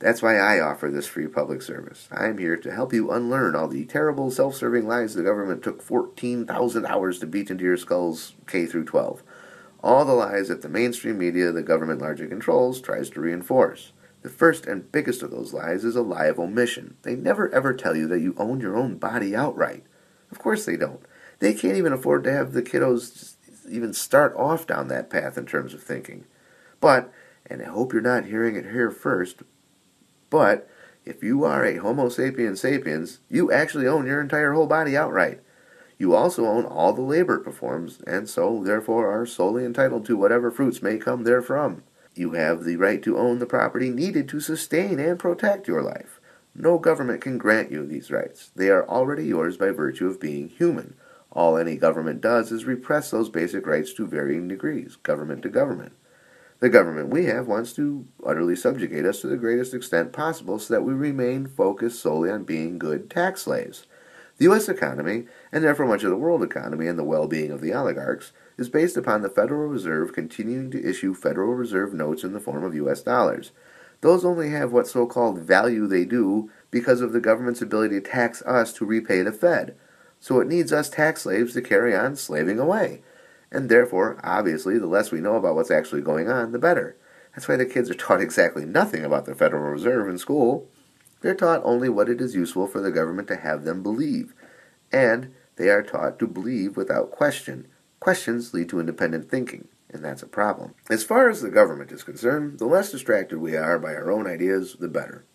that's 0.01 0.21
why 0.21 0.37
I 0.37 0.59
offer 0.59 0.89
this 0.89 1.07
free 1.07 1.27
public 1.27 1.61
service. 1.61 2.09
I 2.11 2.27
am 2.27 2.37
here 2.37 2.57
to 2.57 2.71
help 2.71 2.91
you 2.93 3.11
unlearn 3.11 3.55
all 3.55 3.67
the 3.67 3.85
terrible 3.85 4.31
self-serving 4.31 4.87
lies 4.87 5.13
the 5.13 5.23
government 5.23 5.63
took 5.63 5.81
14,000 5.81 6.85
hours 6.85 7.19
to 7.19 7.27
beat 7.27 7.49
into 7.49 7.63
your 7.63 7.77
skulls 7.77 8.33
K 8.47 8.65
through 8.65 8.85
12 8.85 9.23
all 9.83 10.05
the 10.05 10.13
lies 10.13 10.47
that 10.47 10.61
the 10.61 10.69
mainstream 10.69 11.17
media 11.17 11.51
the 11.51 11.63
government 11.63 12.01
largely 12.01 12.27
controls 12.27 12.81
tries 12.81 13.09
to 13.11 13.21
reinforce. 13.21 13.93
The 14.21 14.29
first 14.29 14.67
and 14.67 14.91
biggest 14.91 15.23
of 15.23 15.31
those 15.31 15.53
lies 15.53 15.83
is 15.83 15.95
a 15.95 16.03
lie 16.03 16.25
of 16.25 16.39
omission. 16.39 16.97
They 17.01 17.15
never 17.15 17.53
ever 17.53 17.73
tell 17.73 17.95
you 17.95 18.07
that 18.07 18.19
you 18.19 18.35
own 18.37 18.61
your 18.61 18.77
own 18.77 18.97
body 18.97 19.35
outright. 19.35 19.83
Of 20.31 20.39
course 20.39 20.65
they 20.65 20.77
don't. 20.77 21.01
They 21.39 21.53
can't 21.53 21.77
even 21.77 21.93
afford 21.93 22.23
to 22.25 22.31
have 22.31 22.53
the 22.53 22.61
kiddos 22.61 23.35
even 23.67 23.93
start 23.93 24.35
off 24.35 24.67
down 24.67 24.87
that 24.89 25.09
path 25.09 25.37
in 25.37 25.45
terms 25.45 25.73
of 25.73 25.81
thinking. 25.81 26.25
But, 26.79 27.11
and 27.47 27.61
I 27.61 27.65
hope 27.65 27.93
you're 27.93 28.01
not 28.01 28.25
hearing 28.25 28.55
it 28.55 28.65
here 28.65 28.91
first, 28.91 29.41
but 30.31 30.67
if 31.05 31.23
you 31.23 31.43
are 31.43 31.63
a 31.63 31.75
Homo 31.75 32.09
sapiens 32.09 32.61
sapiens, 32.61 33.19
you 33.29 33.51
actually 33.51 33.85
own 33.85 34.07
your 34.07 34.19
entire 34.19 34.53
whole 34.53 34.65
body 34.65 34.97
outright. 34.97 35.41
You 35.99 36.15
also 36.15 36.47
own 36.47 36.65
all 36.65 36.93
the 36.93 37.03
labor 37.03 37.35
it 37.35 37.43
performs, 37.43 38.01
and 38.07 38.27
so 38.27 38.63
therefore 38.63 39.11
are 39.11 39.27
solely 39.27 39.63
entitled 39.63 40.05
to 40.07 40.17
whatever 40.17 40.49
fruits 40.49 40.81
may 40.81 40.97
come 40.97 41.23
therefrom. 41.23 41.83
You 42.15 42.31
have 42.31 42.63
the 42.63 42.77
right 42.77 43.03
to 43.03 43.17
own 43.17 43.37
the 43.37 43.45
property 43.45 43.91
needed 43.91 44.27
to 44.29 44.39
sustain 44.39 44.99
and 44.99 45.19
protect 45.19 45.67
your 45.67 45.83
life. 45.83 46.19
No 46.55 46.79
government 46.79 47.21
can 47.21 47.37
grant 47.37 47.71
you 47.71 47.85
these 47.85 48.11
rights. 48.11 48.51
They 48.55 48.69
are 48.69 48.87
already 48.87 49.25
yours 49.25 49.57
by 49.57 49.69
virtue 49.69 50.07
of 50.07 50.19
being 50.19 50.49
human. 50.49 50.95
All 51.31 51.57
any 51.57 51.77
government 51.77 52.19
does 52.19 52.51
is 52.51 52.65
repress 52.65 53.11
those 53.11 53.29
basic 53.29 53.65
rights 53.65 53.93
to 53.93 54.05
varying 54.07 54.47
degrees, 54.47 54.97
government 54.97 55.43
to 55.43 55.49
government. 55.49 55.93
The 56.61 56.69
government 56.69 57.09
we 57.09 57.25
have 57.25 57.47
wants 57.47 57.73
to 57.73 58.05
utterly 58.23 58.55
subjugate 58.55 59.03
us 59.03 59.21
to 59.21 59.27
the 59.27 59.35
greatest 59.35 59.73
extent 59.73 60.13
possible 60.13 60.59
so 60.59 60.71
that 60.71 60.83
we 60.83 60.93
remain 60.93 61.47
focused 61.47 61.99
solely 61.99 62.29
on 62.29 62.43
being 62.43 62.77
good 62.77 63.09
tax 63.09 63.41
slaves. 63.41 63.87
The 64.37 64.43
U.S. 64.45 64.69
economy, 64.69 65.25
and 65.51 65.63
therefore 65.63 65.87
much 65.87 66.03
of 66.03 66.11
the 66.11 66.17
world 66.17 66.43
economy 66.43 66.85
and 66.85 66.99
the 66.99 67.03
well-being 67.03 67.49
of 67.49 67.61
the 67.61 67.73
oligarchs, 67.73 68.31
is 68.59 68.69
based 68.69 68.95
upon 68.95 69.23
the 69.23 69.29
Federal 69.29 69.67
Reserve 69.69 70.13
continuing 70.13 70.69
to 70.69 70.87
issue 70.87 71.15
Federal 71.15 71.55
Reserve 71.55 71.95
notes 71.95 72.23
in 72.23 72.33
the 72.33 72.39
form 72.39 72.63
of 72.63 72.75
U.S. 72.75 73.01
dollars. 73.01 73.51
Those 74.01 74.23
only 74.23 74.51
have 74.51 74.71
what 74.71 74.87
so-called 74.87 75.39
value 75.39 75.87
they 75.87 76.05
do 76.05 76.51
because 76.69 77.01
of 77.01 77.11
the 77.11 77.19
government's 77.19 77.63
ability 77.63 77.99
to 77.99 78.07
tax 78.07 78.43
us 78.43 78.71
to 78.73 78.85
repay 78.85 79.23
the 79.23 79.31
Fed. 79.31 79.75
So 80.19 80.39
it 80.39 80.47
needs 80.47 80.71
us 80.71 80.89
tax 80.89 81.23
slaves 81.23 81.53
to 81.53 81.61
carry 81.63 81.95
on 81.95 82.15
slaving 82.15 82.59
away. 82.59 83.01
And 83.51 83.69
therefore, 83.69 84.19
obviously, 84.23 84.77
the 84.77 84.87
less 84.87 85.11
we 85.11 85.19
know 85.19 85.35
about 85.35 85.55
what's 85.55 85.71
actually 85.71 86.01
going 86.01 86.29
on, 86.29 86.51
the 86.51 86.59
better. 86.59 86.95
That's 87.33 87.47
why 87.47 87.57
the 87.57 87.65
kids 87.65 87.89
are 87.89 87.95
taught 87.95 88.21
exactly 88.21 88.65
nothing 88.65 89.03
about 89.03 89.25
the 89.25 89.35
Federal 89.35 89.71
Reserve 89.71 90.07
in 90.07 90.17
school. 90.17 90.69
They're 91.21 91.35
taught 91.35 91.61
only 91.63 91.89
what 91.89 92.09
it 92.09 92.19
is 92.19 92.35
useful 92.35 92.67
for 92.67 92.81
the 92.81 92.91
government 92.91 93.27
to 93.27 93.35
have 93.35 93.63
them 93.63 93.83
believe, 93.83 94.33
and 94.91 95.33
they 95.55 95.69
are 95.69 95.83
taught 95.83 96.17
to 96.19 96.27
believe 96.27 96.75
without 96.75 97.11
question. 97.11 97.67
Questions 97.99 98.53
lead 98.53 98.69
to 98.69 98.79
independent 98.79 99.29
thinking, 99.29 99.67
and 99.91 100.03
that's 100.03 100.23
a 100.23 100.27
problem. 100.27 100.73
As 100.89 101.03
far 101.03 101.29
as 101.29 101.41
the 101.41 101.51
government 101.51 101.91
is 101.91 102.03
concerned, 102.03 102.57
the 102.57 102.65
less 102.65 102.91
distracted 102.91 103.37
we 103.37 103.55
are 103.55 103.77
by 103.77 103.93
our 103.93 104.09
own 104.09 104.25
ideas, 104.25 104.77
the 104.79 104.87
better. 104.87 105.25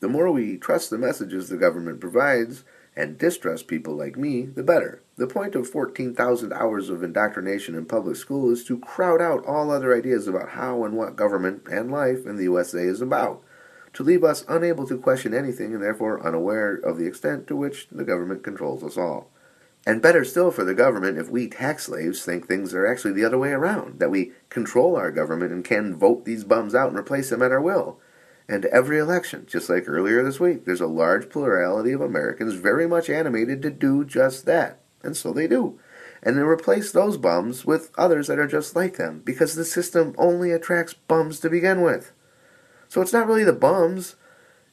The 0.00 0.08
more 0.08 0.30
we 0.30 0.56
trust 0.56 0.88
the 0.88 0.98
messages 0.98 1.48
the 1.48 1.58
government 1.58 2.00
provides 2.00 2.64
and 2.96 3.18
distrust 3.18 3.68
people 3.68 3.94
like 3.94 4.16
me, 4.16 4.46
the 4.46 4.62
better. 4.62 5.02
The 5.16 5.26
point 5.26 5.54
of 5.54 5.68
14,000 5.68 6.52
hours 6.52 6.88
of 6.88 7.02
indoctrination 7.02 7.74
in 7.74 7.84
public 7.84 8.16
school 8.16 8.50
is 8.50 8.64
to 8.64 8.78
crowd 8.78 9.20
out 9.20 9.44
all 9.44 9.70
other 9.70 9.96
ideas 9.96 10.26
about 10.26 10.50
how 10.50 10.84
and 10.84 10.96
what 10.96 11.16
government 11.16 11.62
and 11.70 11.90
life 11.90 12.24
in 12.24 12.36
the 12.36 12.44
USA 12.44 12.82
is 12.82 13.00
about 13.00 13.42
to 13.94 14.02
leave 14.02 14.24
us 14.24 14.44
unable 14.48 14.86
to 14.86 14.98
question 14.98 15.34
anything 15.34 15.74
and 15.74 15.82
therefore 15.82 16.24
unaware 16.26 16.74
of 16.74 16.96
the 16.96 17.06
extent 17.06 17.46
to 17.46 17.56
which 17.56 17.88
the 17.90 18.04
government 18.04 18.42
controls 18.42 18.82
us 18.82 18.96
all. 18.96 19.30
And 19.84 20.00
better 20.00 20.24
still 20.24 20.50
for 20.50 20.64
the 20.64 20.74
government 20.74 21.18
if 21.18 21.28
we 21.28 21.48
tax 21.48 21.86
slaves 21.86 22.24
think 22.24 22.46
things 22.46 22.72
are 22.72 22.86
actually 22.86 23.12
the 23.12 23.24
other 23.24 23.38
way 23.38 23.50
around, 23.50 23.98
that 23.98 24.10
we 24.10 24.32
control 24.48 24.96
our 24.96 25.10
government 25.10 25.52
and 25.52 25.64
can 25.64 25.96
vote 25.96 26.24
these 26.24 26.44
bums 26.44 26.74
out 26.74 26.88
and 26.88 26.98
replace 26.98 27.30
them 27.30 27.42
at 27.42 27.50
our 27.50 27.60
will. 27.60 27.98
And 28.48 28.64
every 28.66 28.98
election, 28.98 29.46
just 29.46 29.68
like 29.68 29.84
earlier 29.88 30.22
this 30.22 30.40
week, 30.40 30.64
there's 30.64 30.80
a 30.80 30.86
large 30.86 31.28
plurality 31.28 31.92
of 31.92 32.00
Americans 32.00 32.54
very 32.54 32.86
much 32.86 33.10
animated 33.10 33.60
to 33.62 33.70
do 33.70 34.04
just 34.04 34.46
that. 34.46 34.81
And 35.02 35.16
so 35.16 35.32
they 35.32 35.46
do. 35.46 35.78
And 36.22 36.36
they 36.36 36.42
replace 36.42 36.92
those 36.92 37.16
bums 37.16 37.64
with 37.64 37.90
others 37.98 38.28
that 38.28 38.38
are 38.38 38.46
just 38.46 38.76
like 38.76 38.96
them, 38.96 39.22
because 39.24 39.54
the 39.54 39.64
system 39.64 40.14
only 40.16 40.52
attracts 40.52 40.94
bums 40.94 41.40
to 41.40 41.50
begin 41.50 41.82
with. 41.82 42.12
So 42.88 43.00
it's 43.00 43.12
not 43.12 43.26
really 43.26 43.44
the 43.44 43.52
bums, 43.52 44.16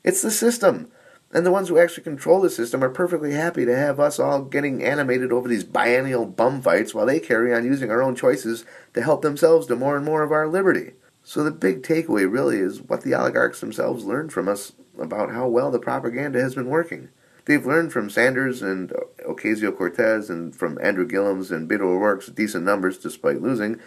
it's 0.04 0.22
the 0.22 0.32
system. 0.32 0.92
And 1.32 1.46
the 1.46 1.52
ones 1.52 1.70
who 1.70 1.78
actually 1.78 2.04
control 2.04 2.42
the 2.42 2.50
system 2.50 2.84
are 2.84 2.90
perfectly 2.90 3.34
happy 3.34 3.64
to 3.66 3.76
have 3.76 4.00
us 4.00 4.20
all 4.20 4.42
getting 4.42 4.84
animated 4.84 5.32
over 5.32 5.48
these 5.48 5.64
biennial 5.64 6.26
bum 6.26 6.62
fights 6.62 6.94
while 6.94 7.06
they 7.06 7.20
carry 7.20 7.54
on 7.54 7.66
using 7.66 7.92
our 7.92 8.02
own 8.02 8.16
choices 8.16 8.66
to 8.94 9.04
help 9.04 9.22
themselves 9.22 9.68
to 9.68 9.76
more 9.76 9.96
and 9.96 10.06
more 10.06 10.24
of 10.24 10.32
our 10.32 10.48
liberty. 10.48 10.94
So 11.24 11.44
the 11.44 11.52
big 11.52 11.84
takeaway 11.84 12.32
really 12.32 12.58
is 12.58 12.82
what 12.82 13.04
the 13.04 13.14
oligarchs 13.14 13.60
themselves 13.60 14.06
learned 14.06 14.34
from 14.34 14.48
us 14.48 14.74
about 15.00 15.32
how 15.32 15.48
well 15.48 15.70
the 15.70 15.80
propaganda 15.80 16.42
has 16.42 16.56
been 16.56 16.68
working. 16.68 17.10
They've 17.50 17.66
learned 17.66 17.92
from 17.92 18.12
Sanders 18.12 18.62
and 18.62 18.94
Ocasio-Cortez 19.28 20.30
and 20.30 20.56
from 20.56 20.78
Andrew 20.84 21.08
Gillum's 21.08 21.50
and 21.50 21.68
Beto 21.68 21.82
O'Rourke's 21.82 22.28
decent 22.28 22.64
numbers 22.64 23.00
despite 23.00 23.42
losing 23.42 23.80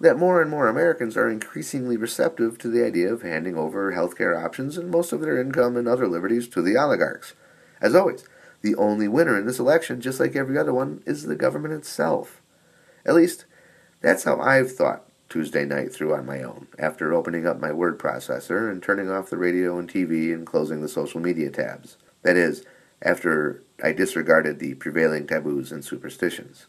that 0.00 0.16
more 0.16 0.40
and 0.40 0.50
more 0.50 0.66
Americans 0.66 1.14
are 1.14 1.28
increasingly 1.28 1.98
receptive 1.98 2.56
to 2.56 2.68
the 2.68 2.82
idea 2.82 3.12
of 3.12 3.20
handing 3.20 3.54
over 3.54 3.92
healthcare 3.92 4.42
options 4.42 4.78
and 4.78 4.90
most 4.90 5.12
of 5.12 5.20
their 5.20 5.38
income 5.38 5.76
and 5.76 5.86
other 5.86 6.08
liberties 6.08 6.48
to 6.48 6.62
the 6.62 6.78
oligarchs. 6.78 7.34
As 7.82 7.94
always, 7.94 8.24
the 8.62 8.74
only 8.76 9.08
winner 9.08 9.38
in 9.38 9.44
this 9.44 9.58
election, 9.58 10.00
just 10.00 10.18
like 10.18 10.34
every 10.34 10.56
other 10.56 10.72
one, 10.72 11.02
is 11.04 11.24
the 11.24 11.36
government 11.36 11.74
itself. 11.74 12.40
At 13.04 13.14
least, 13.14 13.44
that's 14.00 14.24
how 14.24 14.40
I've 14.40 14.72
thought 14.72 15.04
Tuesday 15.28 15.66
night 15.66 15.92
through 15.92 16.14
on 16.14 16.24
my 16.24 16.42
own, 16.42 16.66
after 16.78 17.12
opening 17.12 17.46
up 17.46 17.60
my 17.60 17.72
word 17.72 17.98
processor 17.98 18.70
and 18.70 18.82
turning 18.82 19.10
off 19.10 19.28
the 19.28 19.36
radio 19.36 19.78
and 19.78 19.86
TV 19.86 20.32
and 20.32 20.46
closing 20.46 20.80
the 20.80 20.88
social 20.88 21.20
media 21.20 21.50
tabs. 21.50 21.98
That 22.22 22.38
is, 22.38 22.64
after 23.02 23.62
I 23.82 23.92
disregarded 23.92 24.58
the 24.58 24.74
prevailing 24.74 25.26
taboos 25.26 25.72
and 25.72 25.84
superstitions. 25.84 26.66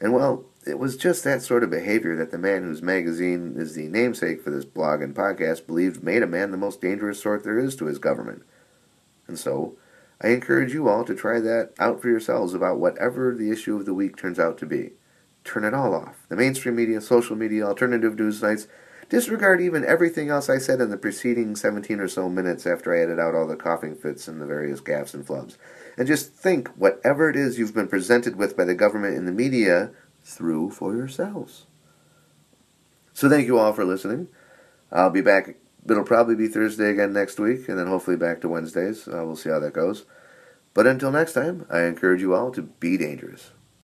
And 0.00 0.12
well, 0.12 0.44
it 0.66 0.78
was 0.78 0.96
just 0.96 1.24
that 1.24 1.42
sort 1.42 1.62
of 1.62 1.70
behavior 1.70 2.16
that 2.16 2.30
the 2.30 2.38
man 2.38 2.62
whose 2.62 2.82
magazine 2.82 3.54
is 3.56 3.74
the 3.74 3.88
namesake 3.88 4.42
for 4.42 4.50
this 4.50 4.64
blog 4.64 5.02
and 5.02 5.14
podcast 5.14 5.66
believed 5.66 6.02
made 6.02 6.22
a 6.22 6.26
man 6.26 6.50
the 6.50 6.56
most 6.56 6.80
dangerous 6.80 7.20
sort 7.20 7.44
there 7.44 7.58
is 7.58 7.76
to 7.76 7.86
his 7.86 7.98
government. 7.98 8.42
And 9.26 9.38
so, 9.38 9.76
I 10.22 10.28
encourage 10.28 10.74
you 10.74 10.88
all 10.88 11.04
to 11.04 11.14
try 11.14 11.40
that 11.40 11.72
out 11.78 12.02
for 12.02 12.08
yourselves 12.08 12.52
about 12.52 12.78
whatever 12.78 13.34
the 13.34 13.50
issue 13.50 13.76
of 13.76 13.86
the 13.86 13.94
week 13.94 14.16
turns 14.16 14.38
out 14.38 14.58
to 14.58 14.66
be. 14.66 14.92
Turn 15.44 15.64
it 15.64 15.72
all 15.72 15.94
off. 15.94 16.26
The 16.28 16.36
mainstream 16.36 16.76
media, 16.76 17.00
social 17.00 17.36
media, 17.36 17.66
alternative 17.66 18.18
news 18.18 18.40
sites. 18.40 18.68
Disregard 19.10 19.60
even 19.60 19.84
everything 19.84 20.28
else 20.28 20.48
I 20.48 20.58
said 20.58 20.80
in 20.80 20.90
the 20.90 20.96
preceding 20.96 21.56
17 21.56 21.98
or 21.98 22.06
so 22.06 22.28
minutes 22.28 22.64
after 22.64 22.94
I 22.94 23.00
edited 23.00 23.18
out 23.18 23.34
all 23.34 23.48
the 23.48 23.56
coughing 23.56 23.96
fits 23.96 24.28
and 24.28 24.40
the 24.40 24.46
various 24.46 24.80
gaffes 24.80 25.14
and 25.14 25.26
flubs. 25.26 25.56
And 25.98 26.06
just 26.06 26.32
think 26.32 26.68
whatever 26.68 27.28
it 27.28 27.34
is 27.34 27.58
you've 27.58 27.74
been 27.74 27.88
presented 27.88 28.36
with 28.36 28.56
by 28.56 28.64
the 28.64 28.74
government 28.76 29.16
and 29.16 29.26
the 29.26 29.32
media 29.32 29.90
through 30.22 30.70
for 30.70 30.94
yourselves. 30.94 31.66
So 33.12 33.28
thank 33.28 33.48
you 33.48 33.58
all 33.58 33.72
for 33.72 33.84
listening. 33.84 34.28
I'll 34.92 35.10
be 35.10 35.22
back. 35.22 35.56
It'll 35.88 36.04
probably 36.04 36.36
be 36.36 36.46
Thursday 36.46 36.90
again 36.90 37.12
next 37.12 37.40
week, 37.40 37.68
and 37.68 37.76
then 37.76 37.88
hopefully 37.88 38.16
back 38.16 38.40
to 38.42 38.48
Wednesdays. 38.48 39.08
Uh, 39.08 39.24
we'll 39.26 39.34
see 39.34 39.50
how 39.50 39.58
that 39.58 39.72
goes. 39.72 40.04
But 40.72 40.86
until 40.86 41.10
next 41.10 41.32
time, 41.32 41.66
I 41.68 41.80
encourage 41.82 42.20
you 42.20 42.32
all 42.32 42.52
to 42.52 42.62
be 42.62 42.96
dangerous. 42.96 43.50